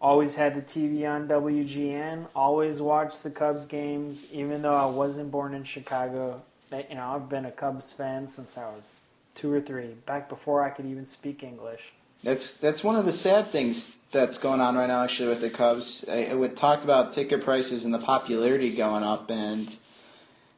always 0.00 0.34
had 0.36 0.54
the 0.54 0.62
TV 0.62 1.08
on 1.08 1.28
WGN. 1.28 2.28
Always 2.34 2.80
watched 2.80 3.22
the 3.22 3.30
Cubs 3.30 3.66
games, 3.66 4.26
even 4.32 4.62
though 4.62 4.74
I 4.76 4.86
wasn't 4.86 5.30
born 5.30 5.54
in 5.54 5.64
Chicago. 5.64 6.42
You 6.88 6.96
know, 6.96 7.14
I've 7.14 7.28
been 7.28 7.44
a 7.44 7.52
Cubs 7.52 7.92
fan 7.92 8.28
since 8.28 8.56
I 8.56 8.66
was 8.70 9.02
two 9.34 9.52
or 9.52 9.60
three, 9.60 9.94
back 10.06 10.28
before 10.28 10.62
I 10.64 10.70
could 10.70 10.86
even 10.86 11.06
speak 11.06 11.42
English. 11.42 11.80
That's 12.24 12.54
that's 12.60 12.84
one 12.84 12.96
of 12.96 13.04
the 13.04 13.12
sad 13.12 13.50
things 13.50 13.86
that's 14.12 14.38
going 14.38 14.60
on 14.60 14.76
right 14.76 14.86
now, 14.86 15.04
actually, 15.04 15.28
with 15.28 15.40
the 15.40 15.50
Cubs. 15.50 16.04
I, 16.08 16.34
we 16.34 16.48
talked 16.48 16.84
about 16.84 17.14
ticket 17.14 17.44
prices 17.44 17.84
and 17.84 17.92
the 17.92 17.98
popularity 17.98 18.76
going 18.76 19.02
up, 19.02 19.30
and 19.30 19.68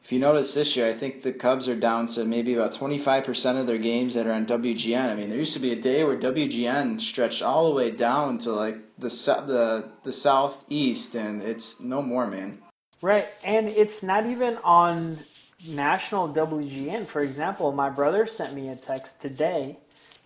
if 0.05 0.11
you 0.11 0.19
notice 0.19 0.53
this 0.53 0.75
year, 0.75 0.87
I 0.87 0.99
think 0.99 1.23
the 1.23 1.33
Cubs 1.33 1.67
are 1.67 1.79
down 1.79 2.07
to 2.09 2.25
maybe 2.25 2.53
about 2.53 2.79
25% 2.79 3.59
of 3.59 3.65
their 3.65 3.79
games 3.79 4.13
that 4.13 4.27
are 4.27 4.33
on 4.33 4.45
WGN. 4.45 5.09
I 5.09 5.15
mean, 5.15 5.29
there 5.29 5.39
used 5.39 5.55
to 5.55 5.59
be 5.59 5.71
a 5.71 5.81
day 5.81 6.03
where 6.03 6.15
WGN 6.15 7.01
stretched 7.01 7.41
all 7.41 7.69
the 7.69 7.75
way 7.75 7.89
down 7.89 8.37
to 8.39 8.51
like 8.51 8.75
the 8.99 9.09
the 9.09 9.91
the 10.03 10.13
southeast, 10.13 11.15
and 11.15 11.41
it's 11.41 11.77
no 11.79 12.03
more, 12.03 12.27
man. 12.27 12.59
Right, 13.01 13.25
and 13.43 13.67
it's 13.67 14.03
not 14.03 14.27
even 14.27 14.57
on 14.57 15.25
national 15.67 16.29
WGN. 16.29 17.07
For 17.07 17.21
example, 17.21 17.71
my 17.71 17.89
brother 17.89 18.25
sent 18.25 18.53
me 18.53 18.69
a 18.69 18.75
text 18.75 19.21
today. 19.21 19.77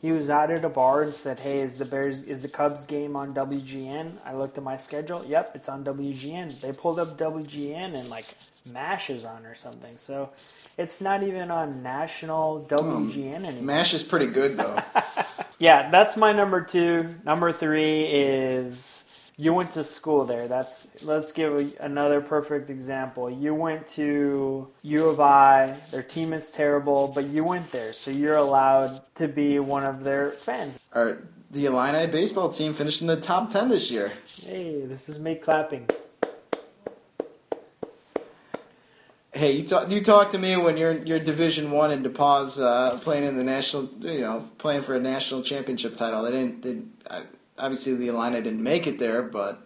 He 0.01 0.11
was 0.11 0.29
out 0.29 0.49
at 0.49 0.63
a 0.63 0.69
bar 0.69 1.01
and 1.01 1.13
said, 1.13 1.39
"Hey, 1.39 1.59
is 1.59 1.77
the 1.77 1.85
Bears 1.85 2.21
is 2.21 2.41
the 2.41 2.47
Cubs 2.47 2.85
game 2.85 3.15
on 3.15 3.33
WGN?" 3.33 4.13
I 4.25 4.33
looked 4.33 4.57
at 4.57 4.63
my 4.63 4.77
schedule. 4.77 5.25
Yep, 5.25 5.51
it's 5.55 5.67
on 5.67 5.83
WGN. 5.83 6.61
They 6.61 6.71
pulled 6.71 6.99
up 6.99 7.17
WGN 7.17 7.95
and 7.95 8.09
like 8.09 8.25
MASH 8.65 9.09
is 9.09 9.25
on 9.25 9.45
or 9.45 9.55
something. 9.55 9.97
So 9.97 10.29
it's 10.77 11.01
not 11.01 11.23
even 11.23 11.51
on 11.51 11.83
national 11.83 12.65
WGN 12.69 13.39
um, 13.39 13.45
anymore. 13.45 13.75
MASH 13.75 13.93
is 13.93 14.03
pretty 14.03 14.27
good 14.27 14.57
though. 14.57 14.81
yeah, 15.59 15.89
that's 15.89 16.15
my 16.15 16.31
number 16.31 16.61
two. 16.61 17.15
Number 17.25 17.51
three 17.51 18.05
is 18.05 19.03
you 19.39 19.53
went 19.53 19.71
to 19.71 19.85
school 19.85 20.25
there. 20.25 20.49
That's 20.49 20.87
let's 21.01 21.31
give 21.31 21.53
a, 21.53 21.71
another 21.79 22.19
perfect 22.19 22.69
example. 22.69 23.31
You 23.31 23.55
went 23.55 23.87
to 23.99 24.67
U 24.81 25.05
of 25.07 25.21
I. 25.21 25.79
Their 25.91 26.03
team 26.03 26.33
is 26.33 26.51
terrible, 26.51 27.07
but 27.15 27.25
you 27.27 27.45
went 27.45 27.71
there, 27.71 27.93
so 27.93 28.11
you're 28.11 28.35
allowed 28.35 29.01
to 29.15 29.29
be 29.29 29.57
one 29.57 29.85
of 29.85 30.03
their 30.03 30.31
fans. 30.31 30.77
All 30.93 31.05
right. 31.05 31.15
The 31.51 31.65
Illini 31.67 32.11
baseball 32.11 32.51
team 32.51 32.73
finished 32.73 32.99
in 32.99 33.07
the 33.07 33.21
top 33.21 33.49
ten 33.49 33.69
this 33.69 33.89
year. 33.89 34.11
Hey, 34.41 34.85
this 34.85 35.07
is 35.07 35.19
me 35.19 35.35
clapping. 35.35 35.87
Hey, 39.31 39.53
you 39.53 39.67
talk. 39.69 39.89
You 39.89 40.03
talk 40.03 40.33
to 40.33 40.37
me 40.37 40.57
when 40.57 40.75
you're 40.75 40.97
you're 41.05 41.23
Division 41.23 41.71
One 41.71 41.91
in 41.91 42.03
DePauw's 42.03 42.59
uh, 42.59 42.99
playing 43.03 43.23
in 43.23 43.37
the 43.37 43.43
national. 43.45 43.89
You 44.01 44.19
know, 44.19 44.49
playing 44.57 44.83
for 44.83 44.97
a 44.97 44.99
national 44.99 45.43
championship 45.43 45.95
title. 45.95 46.23
They 46.23 46.31
didn't. 46.31 46.61
They, 46.61 46.81
uh, 47.09 47.21
obviously, 47.59 47.95
the 47.95 48.07
Illini 48.07 48.41
didn't 48.41 48.63
make 48.63 48.87
it 48.87 48.99
there, 48.99 49.23
but 49.23 49.61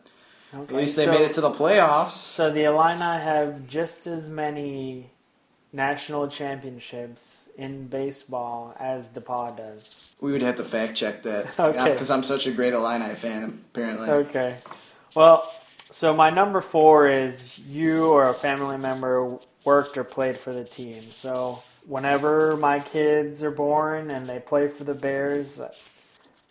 okay. 0.53 0.63
at 0.63 0.71
least 0.73 0.95
they 0.95 1.05
so, 1.05 1.11
made 1.11 1.21
it 1.21 1.33
to 1.35 1.41
the 1.41 1.51
playoffs. 1.51 2.11
So 2.11 2.51
the 2.51 2.65
Illini 2.65 2.99
have 2.99 3.67
just 3.67 4.07
as 4.07 4.29
many 4.29 5.11
national 5.71 6.27
championships 6.27 7.49
in 7.57 7.87
baseball 7.87 8.75
as 8.79 9.07
DePauw 9.09 9.57
does. 9.57 10.11
We 10.21 10.31
would 10.31 10.41
have 10.41 10.57
to 10.57 10.65
fact 10.65 10.95
check 10.95 11.23
that. 11.23 11.47
okay. 11.59 11.91
Because 11.91 12.09
I'm 12.09 12.23
such 12.23 12.47
a 12.47 12.51
great 12.51 12.73
Illini 12.73 13.15
fan, 13.15 13.63
apparently. 13.71 14.09
Okay. 14.09 14.57
Well, 15.15 15.51
so 15.89 16.15
my 16.15 16.29
number 16.29 16.61
four 16.61 17.07
is 17.07 17.59
you 17.59 18.07
or 18.07 18.29
a 18.29 18.33
family 18.33 18.77
member 18.77 19.37
worked 19.63 19.97
or 19.97 20.03
played 20.03 20.37
for 20.37 20.53
the 20.53 20.63
team. 20.63 21.11
So 21.11 21.61
whenever 21.85 22.55
my 22.57 22.79
kids 22.79 23.43
are 23.43 23.51
born 23.51 24.11
and 24.11 24.27
they 24.27 24.39
play 24.39 24.69
for 24.69 24.83
the 24.83 24.93
Bears, 24.93 25.61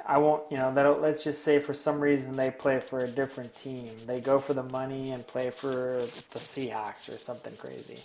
I 0.06 0.18
won't, 0.18 0.42
you 0.50 0.56
know, 0.56 0.72
that 0.74 1.00
let's 1.00 1.22
just 1.22 1.42
say 1.42 1.60
for 1.60 1.74
some 1.74 2.00
reason 2.00 2.36
they 2.36 2.50
play 2.50 2.80
for 2.80 3.04
a 3.04 3.08
different 3.08 3.54
team. 3.54 3.96
They 4.06 4.20
go 4.20 4.40
for 4.40 4.54
the 4.54 4.62
money 4.62 5.12
and 5.12 5.26
play 5.26 5.50
for 5.50 6.06
the 6.32 6.38
Seahawks 6.38 7.12
or 7.12 7.18
something 7.18 7.56
crazy. 7.56 8.00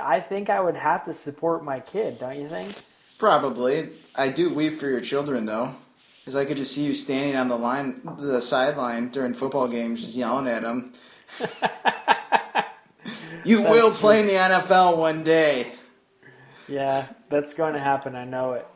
I 0.00 0.20
think 0.20 0.50
I 0.50 0.60
would 0.60 0.76
have 0.76 1.04
to 1.06 1.12
support 1.12 1.64
my 1.64 1.80
kid, 1.80 2.18
don't 2.18 2.40
you 2.40 2.48
think? 2.48 2.74
Probably. 3.18 3.90
I 4.14 4.32
do 4.32 4.54
weep 4.54 4.80
for 4.80 4.88
your 4.88 5.00
children 5.00 5.46
though. 5.46 5.74
Because 6.20 6.36
I 6.36 6.44
could 6.44 6.58
just 6.58 6.74
see 6.74 6.82
you 6.82 6.92
standing 6.92 7.34
on 7.34 7.48
the 7.48 7.56
line, 7.56 8.02
the 8.04 8.42
sideline 8.42 9.10
during 9.10 9.32
football 9.32 9.68
games, 9.68 10.00
just 10.00 10.14
yelling 10.14 10.48
at 10.48 10.62
them. 10.62 10.92
You 13.44 13.58
that's 13.62 13.70
will 13.70 13.90
play 13.92 14.20
in 14.20 14.26
the 14.26 14.34
NFL 14.34 14.98
one 14.98 15.24
day. 15.24 15.72
Yeah, 16.68 17.08
that's 17.30 17.54
going 17.54 17.74
to 17.74 17.80
happen. 17.80 18.14
I 18.14 18.24
know 18.24 18.52
it. 18.52 18.66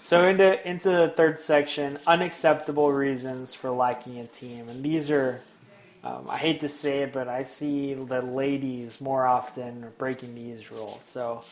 So 0.00 0.26
into 0.26 0.68
into 0.68 0.88
the 0.90 1.12
third 1.16 1.38
section, 1.38 1.98
unacceptable 2.06 2.92
reasons 2.92 3.54
for 3.54 3.70
liking 3.70 4.18
a 4.18 4.26
team, 4.26 4.68
and 4.68 4.84
these 4.84 5.10
are. 5.10 5.40
Um, 6.04 6.26
I 6.30 6.38
hate 6.38 6.60
to 6.60 6.68
say 6.68 6.98
it, 7.02 7.12
but 7.12 7.26
I 7.26 7.42
see 7.42 7.92
the 7.92 8.22
ladies 8.22 9.00
more 9.00 9.26
often 9.26 9.88
breaking 9.98 10.36
these 10.36 10.70
rules. 10.70 11.02
So, 11.02 11.42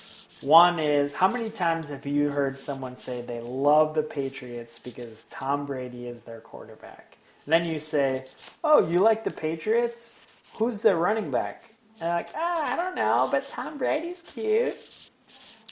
one 0.41 0.79
is 0.79 1.13
how 1.13 1.27
many 1.27 1.51
times 1.51 1.89
have 1.89 2.07
you 2.07 2.31
heard 2.31 2.57
someone 2.57 2.97
say 2.97 3.23
they 3.23 3.41
love 3.41 3.95
the 3.95 4.05
Patriots 4.05 4.79
because 4.79 5.25
Tom 5.31 5.67
Brady 5.67 6.07
is 6.07 6.23
their 6.23 6.41
quarterback? 6.41 7.19
And 7.45 7.53
then 7.53 7.65
you 7.67 7.81
say, 7.81 8.27
"Oh, 8.63 8.87
you 8.87 9.01
like 9.01 9.25
the 9.25 9.33
Patriots? 9.33 10.15
Who's 10.59 10.81
their 10.81 10.97
running 10.97 11.31
back?" 11.33 11.65
And 12.01 12.11
like, 12.11 12.29
ah, 12.35 12.73
I 12.73 12.77
don't 12.77 12.95
know, 12.95 13.29
but 13.31 13.49
Tom 13.49 13.79
Brady's 13.79 14.23
cute. 14.23 14.77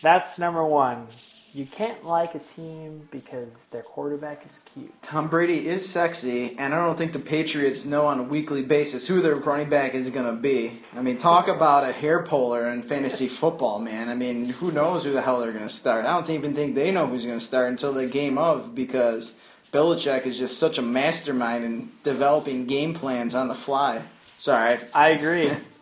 That's 0.03 0.39
number 0.39 0.65
one. 0.65 1.07
You 1.55 1.67
can't 1.67 2.05
like 2.05 2.35
a 2.35 2.41
team 2.41 3.09
because 3.13 3.67
their 3.71 3.85
quarterback 3.85 4.45
is 4.45 4.61
cute. 4.75 4.93
Tom 5.05 5.31
Brady 5.31 5.69
is 5.69 5.89
sexy, 5.89 6.57
and 6.59 6.75
I 6.75 6.85
don't 6.85 6.99
think 6.99 7.13
the 7.13 7.21
Patriots 7.21 7.85
know 7.85 8.07
on 8.07 8.19
a 8.19 8.25
weekly 8.25 8.63
basis 8.65 9.07
who 9.07 9.23
their 9.23 9.37
running 9.37 9.71
back 9.71 9.95
is 9.95 10.11
going 10.11 10.35
to 10.35 10.43
be. 10.43 10.83
I 10.93 11.01
mean, 11.01 11.21
talk 11.21 11.47
about 11.47 11.89
a 11.89 11.93
hair 11.93 12.25
puller 12.25 12.71
in 12.71 12.89
fantasy 12.89 13.29
football, 13.41 13.79
man. 13.79 14.09
I 14.09 14.17
mean, 14.17 14.49
who 14.49 14.73
knows 14.73 15.05
who 15.05 15.13
the 15.13 15.23
hell 15.23 15.41
they're 15.41 15.53
going 15.53 15.69
to 15.69 15.73
start? 15.73 16.07
I 16.07 16.21
don't 16.21 16.29
even 16.31 16.57
think 16.57 16.75
they 16.75 16.91
know 16.91 17.07
who's 17.07 17.25
going 17.25 17.39
to 17.39 17.45
start 17.45 17.71
until 17.71 17.95
the 17.95 18.09
game 18.09 18.37
of 18.37 18.75
because 18.75 19.33
Belichick 19.73 20.27
is 20.27 20.37
just 20.37 20.59
such 20.59 20.79
a 20.79 20.83
mastermind 20.83 21.65
in 21.65 21.93
developing 22.03 22.67
game 22.67 22.95
plans 22.95 23.33
on 23.33 23.47
the 23.47 23.55
fly. 23.65 24.05
Sorry. 24.39 24.79
I 24.93 25.11
agree. 25.11 25.53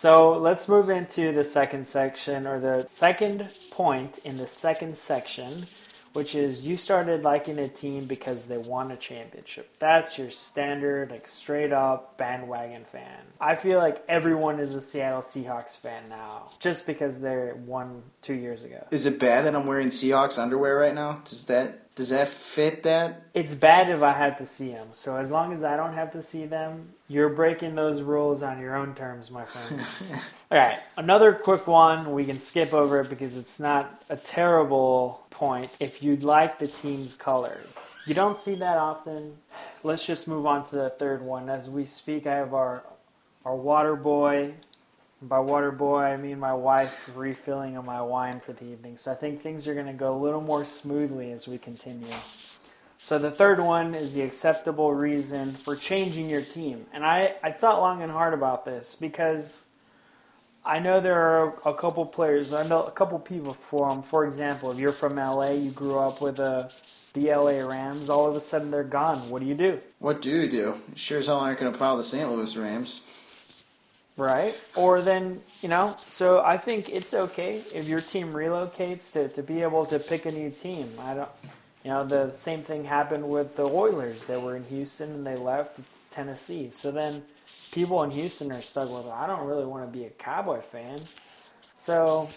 So 0.00 0.38
let's 0.38 0.68
move 0.68 0.90
into 0.90 1.32
the 1.32 1.42
second 1.42 1.84
section, 1.84 2.46
or 2.46 2.60
the 2.60 2.86
second 2.86 3.48
point 3.72 4.18
in 4.18 4.36
the 4.36 4.46
second 4.46 4.96
section, 4.96 5.66
which 6.12 6.36
is 6.36 6.62
you 6.62 6.76
started 6.76 7.24
liking 7.24 7.58
a 7.58 7.66
team 7.66 8.04
because 8.04 8.46
they 8.46 8.58
won 8.58 8.92
a 8.92 8.96
championship. 8.96 9.68
That's 9.80 10.16
your 10.16 10.30
standard, 10.30 11.10
like 11.10 11.26
straight 11.26 11.72
up 11.72 12.16
bandwagon 12.16 12.84
fan. 12.84 13.24
I 13.40 13.56
feel 13.56 13.78
like 13.78 14.04
everyone 14.08 14.60
is 14.60 14.76
a 14.76 14.80
Seattle 14.80 15.20
Seahawks 15.20 15.76
fan 15.76 16.08
now, 16.08 16.52
just 16.60 16.86
because 16.86 17.20
they 17.20 17.50
won 17.66 18.04
two 18.22 18.34
years 18.34 18.62
ago. 18.62 18.86
Is 18.92 19.04
it 19.04 19.18
bad 19.18 19.46
that 19.46 19.56
I'm 19.56 19.66
wearing 19.66 19.88
Seahawks 19.88 20.38
underwear 20.38 20.76
right 20.76 20.94
now? 20.94 21.22
Does 21.24 21.44
that 21.46 21.87
does 21.98 22.10
that 22.10 22.28
fit 22.54 22.84
that? 22.84 23.22
It's 23.34 23.56
bad 23.56 23.90
if 23.90 24.02
I 24.02 24.12
have 24.12 24.38
to 24.38 24.46
see 24.46 24.70
them. 24.70 24.86
So 24.92 25.16
as 25.16 25.32
long 25.32 25.52
as 25.52 25.64
I 25.64 25.76
don't 25.76 25.94
have 25.94 26.12
to 26.12 26.22
see 26.22 26.46
them, 26.46 26.90
you're 27.08 27.28
breaking 27.28 27.74
those 27.74 28.02
rules 28.02 28.40
on 28.40 28.60
your 28.60 28.76
own 28.76 28.94
terms, 28.94 29.32
my 29.32 29.44
friend. 29.44 29.84
All 30.52 30.58
right, 30.58 30.78
another 30.96 31.32
quick 31.32 31.66
one. 31.66 32.12
We 32.12 32.24
can 32.24 32.38
skip 32.38 32.72
over 32.72 33.00
it 33.00 33.10
because 33.10 33.36
it's 33.36 33.58
not 33.58 34.00
a 34.08 34.16
terrible 34.16 35.26
point. 35.30 35.72
If 35.80 36.00
you'd 36.00 36.22
like 36.22 36.60
the 36.60 36.68
team's 36.68 37.14
color, 37.14 37.58
you 38.06 38.14
don't 38.14 38.38
see 38.38 38.54
that 38.54 38.78
often. 38.78 39.34
Let's 39.82 40.06
just 40.06 40.28
move 40.28 40.46
on 40.46 40.64
to 40.66 40.76
the 40.76 40.90
third 40.90 41.20
one. 41.20 41.50
As 41.50 41.68
we 41.68 41.84
speak, 41.84 42.28
I 42.28 42.36
have 42.36 42.54
our 42.54 42.84
our 43.44 43.56
water 43.56 43.96
boy 43.96 44.54
by 45.22 45.38
water 45.38 45.72
boy, 45.72 46.00
I 46.00 46.16
mean 46.16 46.38
my 46.38 46.54
wife 46.54 46.92
refilling 47.14 47.76
of 47.76 47.84
my 47.84 48.00
wine 48.00 48.40
for 48.40 48.52
the 48.52 48.64
evening. 48.64 48.96
So 48.96 49.12
I 49.12 49.14
think 49.14 49.42
things 49.42 49.66
are 49.66 49.74
going 49.74 49.86
to 49.86 49.92
go 49.92 50.16
a 50.16 50.20
little 50.20 50.40
more 50.40 50.64
smoothly 50.64 51.32
as 51.32 51.48
we 51.48 51.58
continue. 51.58 52.12
So 53.00 53.18
the 53.18 53.30
third 53.30 53.60
one 53.60 53.94
is 53.94 54.12
the 54.12 54.22
acceptable 54.22 54.92
reason 54.92 55.56
for 55.64 55.76
changing 55.76 56.28
your 56.28 56.42
team. 56.42 56.86
And 56.92 57.04
I, 57.04 57.36
I 57.42 57.52
thought 57.52 57.80
long 57.80 58.02
and 58.02 58.10
hard 58.10 58.34
about 58.34 58.64
this 58.64 58.96
because 58.96 59.66
I 60.64 60.80
know 60.80 61.00
there 61.00 61.20
are 61.20 61.54
a 61.64 61.74
couple 61.74 62.04
players, 62.06 62.52
I 62.52 62.66
know 62.66 62.82
a 62.82 62.90
couple 62.90 63.18
people 63.18 63.54
from, 63.54 64.02
for 64.02 64.26
example, 64.26 64.70
if 64.72 64.78
you're 64.78 64.92
from 64.92 65.16
LA, 65.16 65.50
you 65.50 65.70
grew 65.70 65.98
up 65.98 66.20
with 66.20 66.38
a, 66.40 66.70
the 67.14 67.32
LA 67.34 67.66
Rams, 67.66 68.10
all 68.10 68.26
of 68.28 68.34
a 68.34 68.40
sudden 68.40 68.70
they're 68.70 68.84
gone. 68.84 69.30
What 69.30 69.40
do 69.42 69.46
you 69.46 69.54
do? 69.54 69.80
What 70.00 70.20
do 70.20 70.30
you 70.30 70.50
do? 70.50 70.74
Sure 70.94 71.20
as 71.20 71.26
hell 71.26 71.38
aren't 71.38 71.60
going 71.60 71.72
to 71.72 71.78
follow 71.78 71.98
the 71.98 72.04
St. 72.04 72.28
Louis 72.28 72.56
Rams. 72.56 73.00
Right. 74.18 74.56
Or 74.74 75.00
then, 75.00 75.42
you 75.60 75.68
know, 75.68 75.96
so 76.04 76.40
I 76.40 76.58
think 76.58 76.88
it's 76.88 77.14
okay 77.14 77.62
if 77.72 77.86
your 77.86 78.00
team 78.00 78.32
relocates 78.32 79.12
to, 79.12 79.28
to 79.28 79.42
be 79.44 79.62
able 79.62 79.86
to 79.86 80.00
pick 80.00 80.26
a 80.26 80.32
new 80.32 80.50
team. 80.50 80.92
I 80.98 81.14
don't, 81.14 81.30
you 81.84 81.90
know, 81.92 82.04
the 82.04 82.32
same 82.32 82.64
thing 82.64 82.84
happened 82.84 83.28
with 83.28 83.54
the 83.54 83.62
Oilers. 83.62 84.26
that 84.26 84.42
were 84.42 84.56
in 84.56 84.64
Houston 84.64 85.12
and 85.12 85.26
they 85.26 85.36
left 85.36 85.76
to 85.76 85.84
Tennessee. 86.10 86.68
So 86.70 86.90
then 86.90 87.22
people 87.70 88.02
in 88.02 88.10
Houston 88.10 88.50
are 88.50 88.60
stuck 88.60 88.90
with, 88.90 89.06
I 89.06 89.28
don't 89.28 89.46
really 89.46 89.66
want 89.66 89.90
to 89.90 89.98
be 89.98 90.04
a 90.04 90.10
Cowboy 90.10 90.62
fan. 90.62 91.02
So 91.76 92.28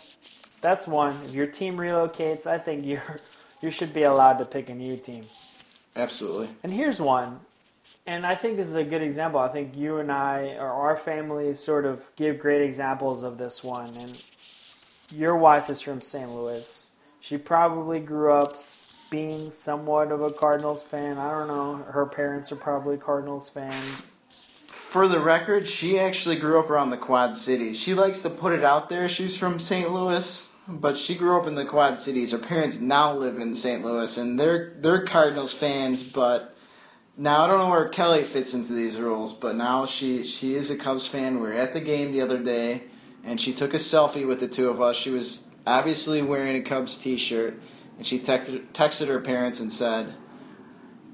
that's 0.61 0.87
one. 0.87 1.19
If 1.25 1.31
your 1.33 1.47
team 1.47 1.77
relocates, 1.77 2.45
I 2.45 2.59
think 2.59 2.85
you're 2.85 3.19
you 3.61 3.71
should 3.71 3.91
be 3.91 4.03
allowed 4.03 4.37
to 4.37 4.45
pick 4.45 4.69
a 4.69 4.75
new 4.75 4.97
team. 4.97 5.25
Absolutely. 5.95 6.49
And 6.63 6.71
here's 6.71 7.01
one 7.01 7.39
and 8.05 8.25
I 8.25 8.35
think 8.35 8.57
this 8.57 8.67
is 8.67 8.75
a 8.75 8.83
good 8.83 9.01
example. 9.01 9.39
I 9.39 9.51
think 9.51 9.75
you 9.75 9.97
and 9.99 10.11
I, 10.11 10.55
or 10.59 10.67
our 10.67 10.97
families, 10.97 11.59
sort 11.59 11.85
of 11.85 12.01
give 12.15 12.39
great 12.39 12.61
examples 12.61 13.23
of 13.23 13.37
this 13.37 13.63
one. 13.63 13.95
And 13.95 14.21
your 15.09 15.37
wife 15.37 15.69
is 15.69 15.81
from 15.81 16.01
St. 16.01 16.29
Louis. 16.29 16.87
She 17.19 17.37
probably 17.37 17.99
grew 17.99 18.33
up 18.33 18.55
being 19.11 19.51
somewhat 19.51 20.11
of 20.11 20.21
a 20.21 20.31
Cardinals 20.31 20.83
fan. 20.83 21.17
I 21.17 21.31
don't 21.31 21.47
know. 21.47 21.83
Her 21.91 22.05
parents 22.05 22.51
are 22.51 22.55
probably 22.55 22.97
Cardinals 22.97 23.49
fans. 23.49 24.13
For 24.91 25.07
the 25.07 25.23
record, 25.23 25.67
she 25.67 25.99
actually 25.99 26.39
grew 26.39 26.59
up 26.59 26.69
around 26.69 26.89
the 26.89 26.97
Quad 26.97 27.35
Cities. 27.35 27.77
She 27.77 27.93
likes 27.93 28.21
to 28.21 28.29
put 28.29 28.53
it 28.53 28.63
out 28.63 28.89
there. 28.89 29.07
She's 29.07 29.37
from 29.37 29.59
St. 29.59 29.89
Louis, 29.89 30.49
but 30.67 30.97
she 30.97 31.17
grew 31.17 31.39
up 31.39 31.47
in 31.47 31.55
the 31.55 31.65
Quad 31.65 31.99
Cities. 31.99 32.31
Her 32.31 32.39
parents 32.39 32.77
now 32.79 33.15
live 33.15 33.37
in 33.37 33.53
St. 33.53 33.85
Louis, 33.85 34.17
and 34.17 34.39
they're 34.39 34.73
they're 34.81 35.05
Cardinals 35.05 35.53
fans, 35.59 36.03
but 36.03 36.53
now 37.21 37.43
I 37.43 37.47
don't 37.47 37.59
know 37.59 37.69
where 37.69 37.87
Kelly 37.89 38.23
fits 38.33 38.55
into 38.55 38.73
these 38.73 38.97
rules, 38.97 39.33
but 39.33 39.55
now 39.55 39.85
she 39.85 40.23
she 40.23 40.55
is 40.55 40.71
a 40.71 40.77
Cubs 40.77 41.07
fan. 41.07 41.35
We 41.35 41.41
were 41.41 41.53
at 41.53 41.71
the 41.71 41.79
game 41.79 42.11
the 42.11 42.21
other 42.21 42.41
day, 42.41 42.83
and 43.23 43.39
she 43.39 43.53
took 43.53 43.75
a 43.75 43.77
selfie 43.77 44.27
with 44.27 44.39
the 44.39 44.47
two 44.47 44.69
of 44.69 44.81
us. 44.81 44.95
She 44.95 45.11
was 45.11 45.43
obviously 45.67 46.23
wearing 46.23 46.55
a 46.65 46.67
Cubs 46.67 46.97
T-shirt, 46.97 47.53
and 47.97 48.07
she 48.07 48.19
texted 48.21 48.73
texted 48.73 49.07
her 49.07 49.21
parents 49.21 49.59
and 49.59 49.71
said, 49.71 50.15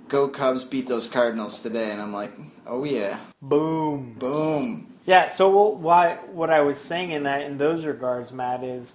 "Go 0.08 0.30
Cubs, 0.30 0.64
beat 0.64 0.88
those 0.88 1.10
Cardinals 1.12 1.60
today." 1.60 1.92
And 1.92 2.02
I'm 2.02 2.14
like, 2.14 2.32
"Oh 2.66 2.86
yeah, 2.86 3.26
boom, 3.42 4.16
boom." 4.18 4.94
Yeah. 5.06 5.28
So 5.28 5.50
why 5.50 6.20
what 6.32 6.50
I 6.50 6.62
was 6.62 6.80
saying 6.80 7.12
in 7.12 7.24
that 7.24 7.42
in 7.42 7.58
those 7.58 7.84
regards, 7.84 8.32
Matt, 8.32 8.64
is 8.64 8.94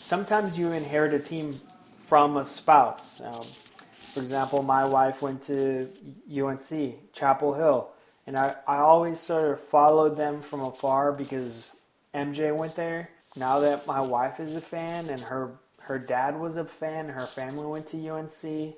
sometimes 0.00 0.58
you 0.58 0.72
inherit 0.72 1.12
a 1.12 1.18
team 1.18 1.60
from 2.08 2.38
a 2.38 2.44
spouse. 2.46 3.20
Um, 3.20 3.46
for 4.14 4.20
example, 4.20 4.62
my 4.62 4.84
wife 4.84 5.20
went 5.20 5.42
to 5.42 5.88
UNC, 6.32 7.12
Chapel 7.12 7.54
Hill, 7.54 7.90
and 8.26 8.38
I, 8.38 8.54
I 8.66 8.76
always 8.78 9.18
sort 9.18 9.50
of 9.50 9.60
followed 9.60 10.16
them 10.16 10.40
from 10.40 10.60
afar 10.60 11.12
because 11.12 11.72
MJ 12.14 12.56
went 12.56 12.76
there. 12.76 13.10
Now 13.34 13.58
that 13.60 13.86
my 13.88 14.00
wife 14.00 14.38
is 14.38 14.54
a 14.54 14.60
fan 14.60 15.10
and 15.10 15.20
her 15.20 15.58
her 15.80 15.98
dad 15.98 16.38
was 16.40 16.56
a 16.56 16.64
fan, 16.64 17.08
her 17.10 17.26
family 17.26 17.66
went 17.66 17.88
to 17.88 18.08
UNC. 18.08 18.74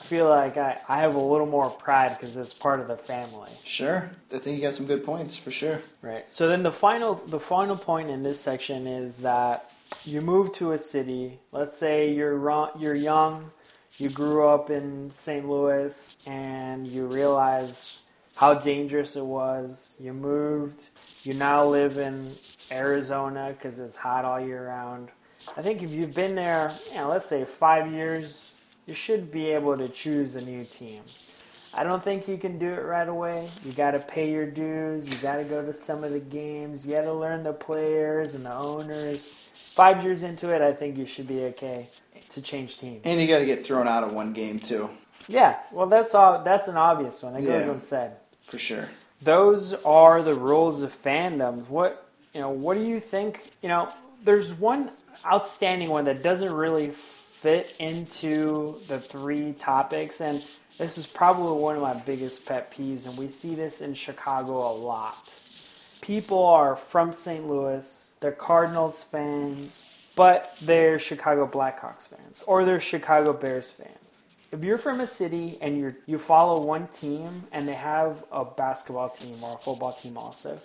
I 0.00 0.04
feel 0.04 0.28
like 0.28 0.56
I, 0.56 0.78
I 0.88 1.00
have 1.02 1.14
a 1.14 1.20
little 1.20 1.46
more 1.46 1.70
pride 1.70 2.16
because 2.16 2.36
it's 2.36 2.54
part 2.54 2.80
of 2.80 2.88
the 2.88 2.96
family. 2.96 3.50
Sure, 3.62 4.10
I 4.34 4.38
think 4.38 4.56
you 4.56 4.62
got 4.62 4.74
some 4.74 4.86
good 4.86 5.04
points 5.04 5.36
for 5.36 5.50
sure. 5.50 5.82
Right. 6.00 6.24
So 6.32 6.48
then 6.48 6.62
the 6.62 6.72
final 6.72 7.16
the 7.26 7.38
final 7.38 7.76
point 7.76 8.08
in 8.08 8.22
this 8.22 8.40
section 8.40 8.86
is 8.86 9.18
that 9.18 9.70
you 10.04 10.22
move 10.22 10.52
to 10.54 10.72
a 10.72 10.78
city. 10.78 11.38
Let's 11.52 11.76
say 11.76 12.12
you're 12.12 12.70
you're 12.78 12.94
young, 12.94 13.50
you 14.00 14.08
grew 14.08 14.48
up 14.48 14.70
in 14.70 15.10
St. 15.12 15.46
Louis 15.46 16.16
and 16.26 16.86
you 16.86 17.04
realized 17.06 17.98
how 18.34 18.54
dangerous 18.54 19.14
it 19.14 19.24
was. 19.24 19.96
You 20.00 20.14
moved. 20.14 20.88
You 21.22 21.34
now 21.34 21.66
live 21.66 21.98
in 21.98 22.34
Arizona 22.70 23.54
because 23.54 23.78
it's 23.78 23.98
hot 23.98 24.24
all 24.24 24.40
year 24.40 24.68
round. 24.68 25.10
I 25.54 25.60
think 25.60 25.82
if 25.82 25.90
you've 25.90 26.14
been 26.14 26.34
there, 26.34 26.74
you 26.88 26.96
know, 26.96 27.10
let's 27.10 27.28
say 27.28 27.44
five 27.44 27.92
years, 27.92 28.52
you 28.86 28.94
should 28.94 29.30
be 29.30 29.46
able 29.50 29.76
to 29.76 29.88
choose 29.88 30.36
a 30.36 30.40
new 30.40 30.64
team. 30.64 31.02
I 31.74 31.84
don't 31.84 32.02
think 32.02 32.26
you 32.26 32.38
can 32.38 32.58
do 32.58 32.68
it 32.68 32.82
right 32.82 33.08
away. 33.08 33.50
You 33.64 33.72
got 33.72 33.90
to 33.90 34.00
pay 34.00 34.30
your 34.30 34.46
dues. 34.46 35.10
You 35.10 35.18
got 35.18 35.36
to 35.36 35.44
go 35.44 35.64
to 35.64 35.72
some 35.72 36.04
of 36.04 36.12
the 36.12 36.20
games. 36.20 36.86
You 36.86 36.94
got 36.94 37.02
to 37.02 37.12
learn 37.12 37.42
the 37.42 37.52
players 37.52 38.34
and 38.34 38.46
the 38.46 38.54
owners. 38.54 39.34
Five 39.76 40.02
years 40.02 40.22
into 40.22 40.48
it, 40.54 40.62
I 40.62 40.72
think 40.72 40.96
you 40.96 41.06
should 41.06 41.28
be 41.28 41.42
okay 41.44 41.90
to 42.30 42.42
change 42.42 42.78
teams. 42.78 43.02
And 43.04 43.20
you 43.20 43.26
got 43.26 43.38
to 43.38 43.46
get 43.46 43.64
thrown 43.64 43.88
out 43.88 44.04
of 44.04 44.12
one 44.12 44.32
game 44.32 44.58
too. 44.58 44.90
Yeah, 45.28 45.58
well, 45.72 45.86
that's 45.86 46.14
all. 46.14 46.42
That's 46.42 46.68
an 46.68 46.76
obvious 46.76 47.22
one. 47.22 47.36
It 47.36 47.42
goes 47.42 47.66
unsaid. 47.66 48.12
For 48.46 48.58
sure. 48.58 48.88
Those 49.22 49.74
are 49.84 50.22
the 50.22 50.34
rules 50.34 50.82
of 50.82 51.02
fandom. 51.02 51.68
What 51.68 52.08
you 52.34 52.40
know? 52.40 52.50
What 52.50 52.76
do 52.76 52.84
you 52.84 53.00
think? 53.00 53.52
You 53.62 53.68
know, 53.68 53.92
there's 54.24 54.52
one 54.54 54.90
outstanding 55.24 55.90
one 55.90 56.04
that 56.06 56.22
doesn't 56.22 56.52
really 56.52 56.90
fit 57.40 57.74
into 57.78 58.80
the 58.88 59.00
three 59.00 59.52
topics, 59.52 60.20
and 60.20 60.44
this 60.78 60.98
is 60.98 61.06
probably 61.06 61.60
one 61.60 61.76
of 61.76 61.82
my 61.82 61.94
biggest 61.94 62.46
pet 62.46 62.72
peeves, 62.72 63.06
and 63.06 63.16
we 63.16 63.28
see 63.28 63.54
this 63.54 63.80
in 63.80 63.94
Chicago 63.94 64.70
a 64.70 64.72
lot. 64.72 65.34
People 66.00 66.44
are 66.44 66.76
from 66.76 67.12
St. 67.12 67.46
Louis, 67.46 68.12
they're 68.20 68.32
Cardinals 68.32 69.02
fans, 69.04 69.84
but 70.20 70.54
they're 70.60 70.98
Chicago 70.98 71.46
Blackhawks 71.46 72.06
fans 72.06 72.42
or 72.46 72.66
they're 72.66 72.78
Chicago 72.78 73.32
Bears 73.32 73.70
fans. 73.70 74.24
If 74.52 74.62
you're 74.62 74.76
from 74.76 75.00
a 75.00 75.06
city 75.06 75.56
and 75.62 75.78
you 75.78 75.94
you 76.04 76.18
follow 76.18 76.60
one 76.60 76.88
team 76.88 77.44
and 77.52 77.66
they 77.66 77.72
have 77.72 78.22
a 78.30 78.44
basketball 78.44 79.08
team 79.08 79.42
or 79.42 79.54
a 79.54 79.58
football 79.64 79.94
team 79.94 80.18
also, 80.18 80.60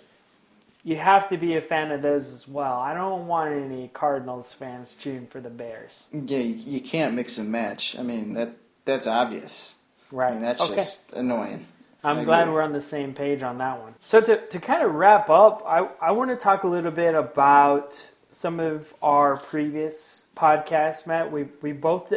you 0.84 0.96
have 0.96 1.26
to 1.28 1.38
be 1.38 1.56
a 1.56 1.62
fan 1.62 1.90
of 1.90 2.02
those 2.02 2.34
as 2.34 2.46
well. 2.46 2.78
I 2.78 2.92
don't 2.92 3.28
want 3.28 3.54
any 3.54 3.88
Cardinals 3.88 4.52
fans 4.52 4.94
cheering 5.00 5.26
for 5.26 5.40
the 5.40 5.48
Bears. 5.48 6.08
Yeah, 6.12 6.40
you 6.40 6.82
can't 6.82 7.14
mix 7.14 7.38
and 7.38 7.50
match. 7.50 7.96
I 7.98 8.02
mean 8.02 8.34
that 8.34 8.50
that's 8.84 9.06
obvious. 9.06 9.74
Right. 10.12 10.32
I 10.32 10.34
mean, 10.34 10.42
that's 10.42 10.60
okay. 10.60 10.76
just 10.76 11.14
annoying. 11.14 11.64
I'm 12.04 12.24
glad 12.24 12.52
we're 12.52 12.60
on 12.60 12.74
the 12.74 12.88
same 12.96 13.14
page 13.14 13.42
on 13.42 13.56
that 13.58 13.80
one. 13.80 13.94
So 14.02 14.20
to, 14.20 14.46
to 14.48 14.60
kind 14.60 14.82
of 14.84 14.94
wrap 14.94 15.30
up, 15.30 15.64
I, 15.66 15.88
I 16.00 16.12
want 16.12 16.30
to 16.30 16.36
talk 16.36 16.62
a 16.62 16.68
little 16.68 16.92
bit 16.92 17.14
about 17.14 18.10
some 18.36 18.60
of 18.60 18.92
our 19.00 19.38
previous 19.38 20.24
podcasts, 20.36 21.06
Matt, 21.06 21.32
we, 21.32 21.46
we 21.62 21.72
both 21.72 22.12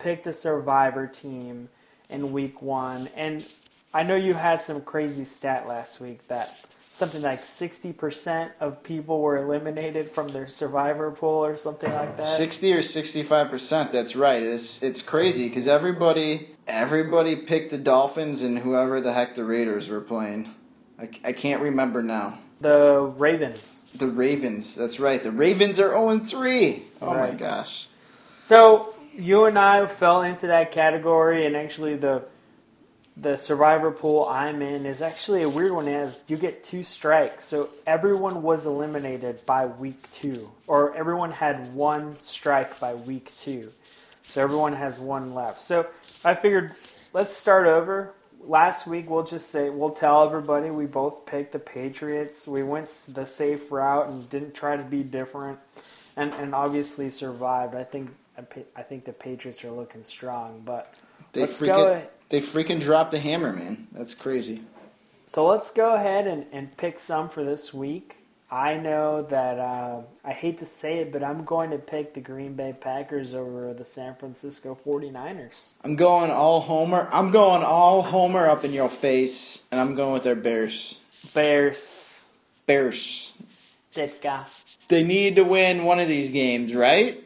picked 0.00 0.26
a 0.26 0.32
survivor 0.32 1.06
team 1.06 1.68
in 2.08 2.32
week 2.32 2.60
one. 2.60 3.06
And 3.14 3.46
I 3.94 4.02
know 4.02 4.16
you 4.16 4.34
had 4.34 4.62
some 4.62 4.82
crazy 4.82 5.24
stat 5.24 5.68
last 5.68 6.00
week 6.00 6.26
that 6.26 6.48
something 6.90 7.22
like 7.22 7.44
60% 7.44 8.50
of 8.58 8.82
people 8.82 9.20
were 9.20 9.36
eliminated 9.36 10.10
from 10.10 10.26
their 10.32 10.48
survivor 10.48 11.12
pool 11.12 11.44
or 11.44 11.56
something 11.56 11.92
like 11.92 12.16
that. 12.16 12.36
60 12.36 12.72
or 12.72 12.80
65% 12.80 13.92
that's 13.92 14.16
right. 14.16 14.42
It's 14.42 14.80
it's 14.82 15.02
crazy 15.02 15.48
because 15.48 15.68
everybody 15.68 16.48
everybody 16.66 17.44
picked 17.46 17.70
the 17.70 17.78
dolphins 17.78 18.42
and 18.42 18.58
whoever 18.58 19.00
the 19.00 19.12
heck 19.12 19.36
the 19.36 19.44
raiders 19.44 19.88
were 19.88 20.00
playing. 20.00 20.52
I, 20.98 21.28
I 21.28 21.32
can't 21.32 21.62
remember 21.62 22.02
now 22.02 22.40
the 22.60 23.12
Ravens. 23.16 23.84
The 23.94 24.06
Ravens. 24.06 24.74
That's 24.74 25.00
right. 25.00 25.22
The 25.22 25.30
Ravens 25.30 25.80
are 25.80 25.90
0 25.90 26.20
3. 26.26 26.84
Oh 27.00 27.06
right. 27.06 27.32
my 27.32 27.38
gosh. 27.38 27.88
So 28.42 28.94
you 29.14 29.46
and 29.46 29.58
I 29.58 29.86
fell 29.86 30.22
into 30.22 30.46
that 30.48 30.72
category, 30.72 31.46
and 31.46 31.56
actually 31.56 31.96
the 31.96 32.24
the 33.16 33.36
survivor 33.36 33.90
pool 33.90 34.24
I'm 34.24 34.62
in 34.62 34.86
is 34.86 35.02
actually 35.02 35.42
a 35.42 35.48
weird 35.48 35.72
one. 35.72 35.88
As 35.88 36.22
you 36.28 36.36
get 36.36 36.62
two 36.62 36.82
strikes, 36.82 37.44
so 37.44 37.70
everyone 37.86 38.42
was 38.42 38.66
eliminated 38.66 39.44
by 39.46 39.66
week 39.66 40.10
two, 40.10 40.50
or 40.66 40.94
everyone 40.94 41.32
had 41.32 41.74
one 41.74 42.18
strike 42.18 42.78
by 42.78 42.94
week 42.94 43.32
two, 43.36 43.72
so 44.26 44.42
everyone 44.42 44.74
has 44.74 45.00
one 45.00 45.34
left. 45.34 45.60
So 45.60 45.86
I 46.24 46.34
figured 46.34 46.72
let's 47.12 47.34
start 47.34 47.66
over. 47.66 48.14
Last 48.42 48.86
week 48.86 49.10
we'll 49.10 49.24
just 49.24 49.50
say 49.50 49.70
we'll 49.70 49.90
tell 49.90 50.24
everybody 50.24 50.70
we 50.70 50.86
both 50.86 51.26
picked 51.26 51.52
the 51.52 51.58
Patriots. 51.58 52.48
We 52.48 52.62
went 52.62 52.90
the 53.08 53.26
safe 53.26 53.70
route 53.70 54.08
and 54.08 54.28
didn't 54.30 54.54
try 54.54 54.76
to 54.76 54.82
be 54.82 55.02
different, 55.02 55.58
and 56.16 56.32
and 56.34 56.54
obviously 56.54 57.10
survived. 57.10 57.74
I 57.74 57.84
think 57.84 58.10
I 58.76 58.82
think 58.82 59.04
the 59.04 59.12
Patriots 59.12 59.64
are 59.64 59.70
looking 59.70 60.02
strong, 60.02 60.62
but 60.64 60.94
They 61.32 61.42
let's 61.42 61.60
freaking 61.60 61.66
go. 61.66 62.02
they 62.30 62.40
freaking 62.40 62.80
dropped 62.80 63.10
the 63.12 63.20
hammer, 63.20 63.52
man. 63.52 63.88
That's 63.92 64.14
crazy. 64.14 64.62
So 65.26 65.46
let's 65.46 65.70
go 65.70 65.94
ahead 65.94 66.26
and, 66.26 66.46
and 66.52 66.76
pick 66.76 66.98
some 66.98 67.28
for 67.28 67.44
this 67.44 67.72
week. 67.74 68.16
I 68.50 68.78
know 68.78 69.22
that 69.30 69.58
uh, 69.60 70.02
I 70.24 70.32
hate 70.32 70.58
to 70.58 70.66
say 70.66 70.98
it, 70.98 71.12
but 71.12 71.22
I'm 71.22 71.44
going 71.44 71.70
to 71.70 71.78
pick 71.78 72.14
the 72.14 72.20
Green 72.20 72.54
Bay 72.54 72.74
Packers 72.78 73.32
over 73.32 73.72
the 73.72 73.84
San 73.84 74.16
Francisco 74.16 74.76
49ers. 74.84 75.68
I'm 75.84 75.94
going 75.94 76.32
all 76.32 76.60
homer. 76.60 77.08
I'm 77.12 77.30
going 77.30 77.62
all 77.62 78.02
homer 78.02 78.48
up 78.48 78.64
in 78.64 78.72
your 78.72 78.90
face, 78.90 79.62
and 79.70 79.80
I'm 79.80 79.94
going 79.94 80.14
with 80.14 80.24
their 80.24 80.34
Bears. 80.34 80.98
Bears. 81.32 82.26
Bears. 82.66 83.32
Ditka. 83.94 84.46
They 84.88 85.04
need 85.04 85.36
to 85.36 85.44
win 85.44 85.84
one 85.84 86.00
of 86.00 86.08
these 86.08 86.32
games, 86.32 86.74
right? 86.74 87.22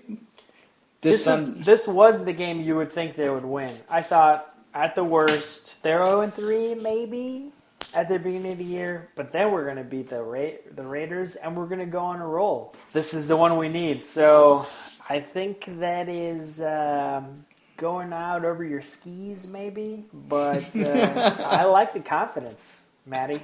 This, 1.00 1.24
Sun- 1.24 1.56
is, 1.60 1.64
this 1.66 1.88
was 1.88 2.26
the 2.26 2.34
game 2.34 2.60
you 2.60 2.76
would 2.76 2.92
think 2.92 3.14
they 3.14 3.30
would 3.30 3.46
win. 3.46 3.78
I 3.88 4.02
thought, 4.02 4.54
at 4.74 4.94
the 4.94 5.04
worst, 5.04 5.76
they're 5.82 6.04
0 6.04 6.30
3 6.30 6.74
maybe 6.74 7.52
at 7.94 8.09
the 8.09 8.18
beginning 8.18 8.52
of 8.52 8.59
the 8.59 8.64
year, 8.64 9.09
but 9.14 9.33
then 9.33 9.52
we're 9.52 9.64
going 9.64 9.76
to 9.76 9.85
beat 9.85 10.09
the 10.09 10.22
Ra- 10.22 10.59
the 10.74 10.83
Raiders 10.83 11.37
and 11.37 11.57
we're 11.57 11.66
going 11.66 11.80
to 11.80 11.87
go 11.87 12.00
on 12.00 12.20
a 12.20 12.26
roll. 12.26 12.74
This 12.92 13.14
is 13.14 13.28
the 13.28 13.37
one 13.37 13.57
we 13.57 13.68
need. 13.68 14.04
So 14.04 14.66
I 15.09 15.20
think 15.20 15.64
that 15.78 16.09
is 16.09 16.61
um, 16.61 17.44
going 17.76 18.12
out 18.12 18.44
over 18.44 18.64
your 18.64 18.83
skis, 18.83 19.46
maybe, 19.46 20.04
but 20.12 20.64
uh, 20.76 21.37
I 21.46 21.64
like 21.64 21.92
the 21.92 22.00
confidence, 22.00 22.87
Maddie. 23.07 23.42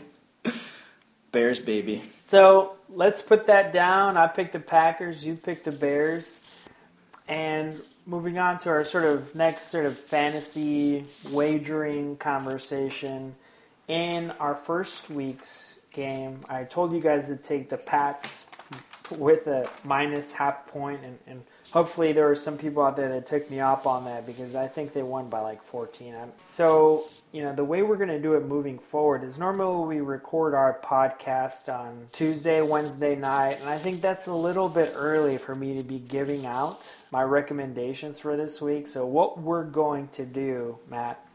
Bears, 1.32 1.60
baby. 1.60 2.02
So 2.22 2.74
let's 2.88 3.22
put 3.22 3.46
that 3.46 3.72
down. 3.72 4.16
I 4.16 4.26
picked 4.26 4.52
the 4.52 4.60
Packers, 4.60 5.24
you 5.24 5.36
picked 5.36 5.64
the 5.64 5.72
Bears. 5.72 6.44
And 7.28 7.80
moving 8.06 8.38
on 8.38 8.58
to 8.58 8.68
our 8.70 8.82
sort 8.82 9.04
of 9.04 9.34
next 9.36 9.68
sort 9.68 9.86
of 9.86 9.96
fantasy 9.96 11.06
wagering 11.30 12.16
conversation. 12.16 13.36
In 13.90 14.30
our 14.38 14.54
first 14.54 15.10
week's 15.10 15.80
game, 15.90 16.42
I 16.48 16.62
told 16.62 16.92
you 16.92 17.00
guys 17.00 17.26
to 17.26 17.34
take 17.34 17.70
the 17.70 17.76
Pats 17.76 18.46
with 19.10 19.48
a 19.48 19.68
minus 19.82 20.32
half 20.32 20.64
point, 20.68 21.00
and, 21.02 21.18
and 21.26 21.42
hopefully 21.72 22.12
there 22.12 22.26
were 22.26 22.36
some 22.36 22.56
people 22.56 22.84
out 22.84 22.94
there 22.94 23.08
that 23.08 23.26
took 23.26 23.50
me 23.50 23.58
up 23.58 23.88
on 23.88 24.04
that 24.04 24.26
because 24.26 24.54
I 24.54 24.68
think 24.68 24.92
they 24.92 25.02
won 25.02 25.28
by 25.28 25.40
like 25.40 25.60
14. 25.64 26.14
So, 26.40 27.06
you 27.32 27.42
know, 27.42 27.52
the 27.52 27.64
way 27.64 27.82
we're 27.82 27.96
going 27.96 28.10
to 28.10 28.20
do 28.20 28.34
it 28.34 28.46
moving 28.46 28.78
forward 28.78 29.24
is 29.24 29.40
normally 29.40 29.96
we 29.96 30.00
record 30.00 30.54
our 30.54 30.78
podcast 30.84 31.68
on 31.68 32.06
Tuesday, 32.12 32.62
Wednesday 32.62 33.16
night, 33.16 33.58
and 33.60 33.68
I 33.68 33.78
think 33.78 34.02
that's 34.02 34.28
a 34.28 34.34
little 34.34 34.68
bit 34.68 34.92
early 34.94 35.36
for 35.36 35.56
me 35.56 35.74
to 35.78 35.82
be 35.82 35.98
giving 35.98 36.46
out 36.46 36.94
my 37.10 37.24
recommendations 37.24 38.20
for 38.20 38.36
this 38.36 38.62
week. 38.62 38.86
So, 38.86 39.04
what 39.04 39.40
we're 39.40 39.64
going 39.64 40.06
to 40.10 40.24
do, 40.24 40.78
Matt, 40.88 41.26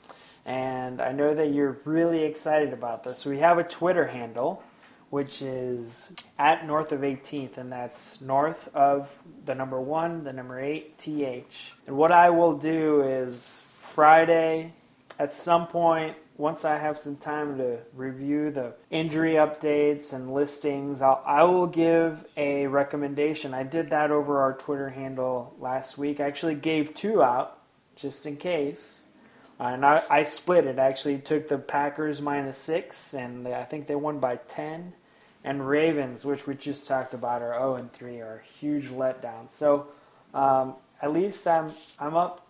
and 0.45 1.01
I 1.01 1.11
know 1.11 1.33
that 1.33 1.53
you're 1.53 1.79
really 1.85 2.23
excited 2.23 2.71
about 2.71 3.03
this. 3.03 3.25
We 3.25 3.39
have 3.39 3.57
a 3.57 3.63
Twitter 3.63 4.07
handle, 4.07 4.63
which 5.09 5.41
is 5.41 6.13
at 6.37 6.67
north 6.67 6.91
of 6.91 7.01
18th, 7.01 7.57
and 7.57 7.71
that's 7.71 8.21
north 8.21 8.69
of 8.75 9.23
the 9.45 9.55
number 9.55 9.81
one, 9.81 10.23
the 10.23 10.33
number 10.33 10.59
eight, 10.59 10.97
th. 10.99 11.71
And 11.87 11.97
what 11.97 12.11
I 12.11 12.29
will 12.29 12.57
do 12.57 13.01
is 13.01 13.63
Friday, 13.81 14.73
at 15.17 15.33
some 15.33 15.67
point, 15.67 16.15
once 16.37 16.65
I 16.65 16.77
have 16.77 16.99
some 16.99 17.15
time 17.15 17.57
to 17.57 17.77
review 17.93 18.51
the 18.51 18.73
injury 18.91 19.35
updates 19.35 20.11
and 20.13 20.33
listings, 20.33 21.01
I'll, 21.01 21.23
I 21.25 21.43
will 21.43 21.67
give 21.67 22.25
a 22.35 22.67
recommendation. 22.67 23.53
I 23.53 23.63
did 23.63 23.89
that 23.91 24.11
over 24.11 24.41
our 24.41 24.53
Twitter 24.53 24.89
handle 24.89 25.55
last 25.59 25.97
week. 25.97 26.19
I 26.19 26.25
actually 26.25 26.55
gave 26.55 26.93
two 26.93 27.23
out 27.23 27.61
just 27.95 28.25
in 28.25 28.35
case. 28.35 29.01
Uh, 29.59 29.65
and 29.65 29.85
I, 29.85 30.03
I 30.09 30.23
split 30.23 30.65
it. 30.65 30.79
I 30.79 30.87
actually 30.87 31.19
took 31.19 31.47
the 31.47 31.57
Packers 31.57 32.21
minus 32.21 32.57
six, 32.57 33.13
and 33.13 33.45
they, 33.45 33.53
I 33.53 33.63
think 33.63 33.87
they 33.87 33.95
won 33.95 34.19
by 34.19 34.35
10. 34.35 34.93
And 35.45 35.65
Ravens, 35.67 36.25
which 36.25 36.47
we 36.47 36.55
just 36.55 36.87
talked 36.87 37.13
about, 37.13 37.41
are 37.41 37.53
0 37.53 37.75
and 37.75 37.93
3, 37.93 38.19
are 38.21 38.41
a 38.43 38.47
huge 38.59 38.89
letdown. 38.89 39.49
So 39.49 39.87
um, 40.33 40.75
at 41.01 41.13
least 41.13 41.47
I'm 41.47 41.73
I'm 41.99 42.15
up, 42.15 42.45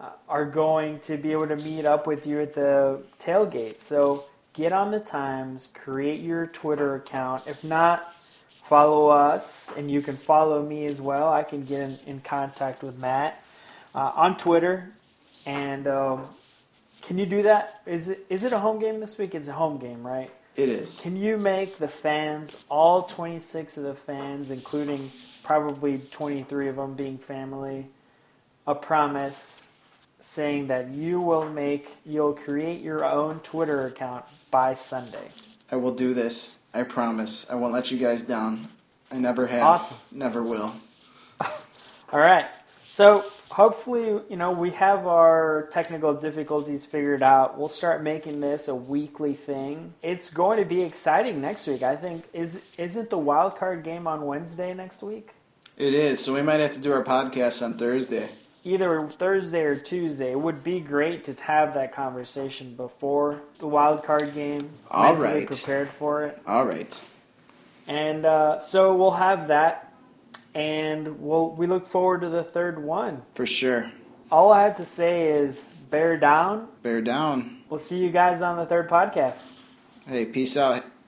uh, 0.00 0.10
are 0.28 0.44
going 0.44 1.00
to 1.00 1.16
be 1.16 1.32
able 1.32 1.48
to 1.48 1.56
meet 1.56 1.84
up 1.84 2.06
with 2.06 2.26
you 2.26 2.40
at 2.40 2.54
the 2.54 3.02
tailgate. 3.18 3.80
So 3.80 4.24
get 4.54 4.72
on 4.72 4.90
the 4.90 5.00
times, 5.00 5.68
create 5.74 6.20
your 6.20 6.46
Twitter 6.46 6.94
account. 6.94 7.42
If 7.46 7.62
not, 7.62 8.14
follow 8.62 9.08
us, 9.08 9.70
and 9.76 9.90
you 9.90 10.00
can 10.00 10.16
follow 10.16 10.62
me 10.62 10.86
as 10.86 11.00
well. 11.00 11.30
I 11.30 11.42
can 11.42 11.64
get 11.64 11.80
in, 11.80 11.98
in 12.06 12.20
contact 12.20 12.82
with 12.82 12.96
Matt 12.96 13.42
uh, 13.94 14.12
on 14.14 14.38
Twitter. 14.38 14.92
And 15.44 15.86
um, 15.86 16.28
can 17.02 17.18
you 17.18 17.26
do 17.26 17.42
that? 17.42 17.82
Is 17.84 18.08
it 18.08 18.24
is 18.30 18.44
it 18.44 18.52
a 18.52 18.58
home 18.58 18.78
game 18.78 19.00
this 19.00 19.18
week? 19.18 19.34
It's 19.34 19.48
a 19.48 19.52
home 19.52 19.76
game, 19.78 20.06
right? 20.06 20.30
It 20.56 20.68
is. 20.68 20.98
Can 21.00 21.16
you 21.16 21.36
make 21.36 21.78
the 21.78 21.88
fans, 21.88 22.56
all 22.68 23.02
26 23.02 23.76
of 23.76 23.84
the 23.84 23.94
fans, 23.94 24.52
including 24.52 25.10
probably 25.42 25.98
23 25.98 26.68
of 26.68 26.76
them 26.76 26.94
being 26.94 27.18
family, 27.18 27.88
a 28.66 28.74
promise 28.74 29.66
saying 30.20 30.68
that 30.68 30.88
you 30.88 31.20
will 31.20 31.50
make, 31.50 31.96
you'll 32.06 32.32
create 32.32 32.80
your 32.80 33.04
own 33.04 33.40
Twitter 33.40 33.86
account 33.86 34.24
by 34.54 34.72
Sunday? 34.72 35.32
I 35.68 35.74
will 35.74 35.96
do 35.96 36.14
this. 36.14 36.58
I 36.72 36.84
promise. 36.84 37.44
I 37.50 37.56
won't 37.56 37.72
let 37.72 37.90
you 37.90 37.98
guys 37.98 38.22
down. 38.22 38.68
I 39.10 39.16
never 39.16 39.48
have. 39.48 39.64
Awesome. 39.64 39.96
Never 40.12 40.44
will. 40.44 40.72
All 42.12 42.20
right. 42.20 42.46
So 42.88 43.24
hopefully, 43.50 44.20
you 44.30 44.36
know, 44.36 44.52
we 44.52 44.70
have 44.70 45.08
our 45.08 45.66
technical 45.72 46.14
difficulties 46.14 46.86
figured 46.86 47.20
out. 47.20 47.58
We'll 47.58 47.66
start 47.66 48.04
making 48.04 48.38
this 48.38 48.68
a 48.68 48.76
weekly 48.76 49.34
thing. 49.34 49.92
It's 50.04 50.30
going 50.30 50.60
to 50.60 50.64
be 50.64 50.82
exciting 50.82 51.40
next 51.40 51.66
week. 51.66 51.82
I 51.82 51.96
think 51.96 52.28
is 52.32 52.62
isn't 52.78 53.10
the 53.10 53.18
wild 53.18 53.56
card 53.56 53.82
game 53.82 54.06
on 54.06 54.24
Wednesday 54.24 54.72
next 54.72 55.02
week? 55.02 55.32
It 55.76 55.94
is. 55.94 56.24
So 56.24 56.32
we 56.32 56.42
might 56.42 56.60
have 56.60 56.74
to 56.74 56.80
do 56.80 56.92
our 56.92 57.02
podcast 57.02 57.60
on 57.60 57.76
Thursday. 57.76 58.30
Either 58.64 59.06
Thursday 59.08 59.60
or 59.62 59.76
Tuesday. 59.76 60.32
It 60.32 60.40
would 60.40 60.64
be 60.64 60.80
great 60.80 61.24
to 61.24 61.34
have 61.42 61.74
that 61.74 61.92
conversation 61.92 62.74
before 62.74 63.42
the 63.58 63.66
wild 63.66 64.04
card 64.04 64.34
game. 64.34 64.70
All 64.90 65.12
mentally 65.12 65.40
right. 65.40 65.46
prepared 65.46 65.90
for 65.98 66.24
it. 66.24 66.40
All 66.46 66.64
right. 66.64 66.98
And 67.86 68.24
uh, 68.24 68.58
so 68.58 68.94
we'll 68.96 69.10
have 69.10 69.48
that, 69.48 69.92
and 70.54 71.20
we'll 71.20 71.50
we 71.50 71.66
look 71.66 71.86
forward 71.86 72.22
to 72.22 72.30
the 72.30 72.42
third 72.42 72.82
one. 72.82 73.22
For 73.34 73.44
sure. 73.46 73.90
All 74.30 74.52
I 74.52 74.62
have 74.62 74.76
to 74.78 74.84
say 74.86 75.28
is 75.28 75.64
bear 75.90 76.18
down. 76.18 76.68
Bear 76.82 77.02
down. 77.02 77.58
We'll 77.68 77.78
see 77.78 77.98
you 77.98 78.10
guys 78.10 78.40
on 78.40 78.56
the 78.56 78.64
third 78.64 78.88
podcast. 78.88 79.46
Hey, 80.06 80.24
peace 80.24 80.56
out. 80.56 80.84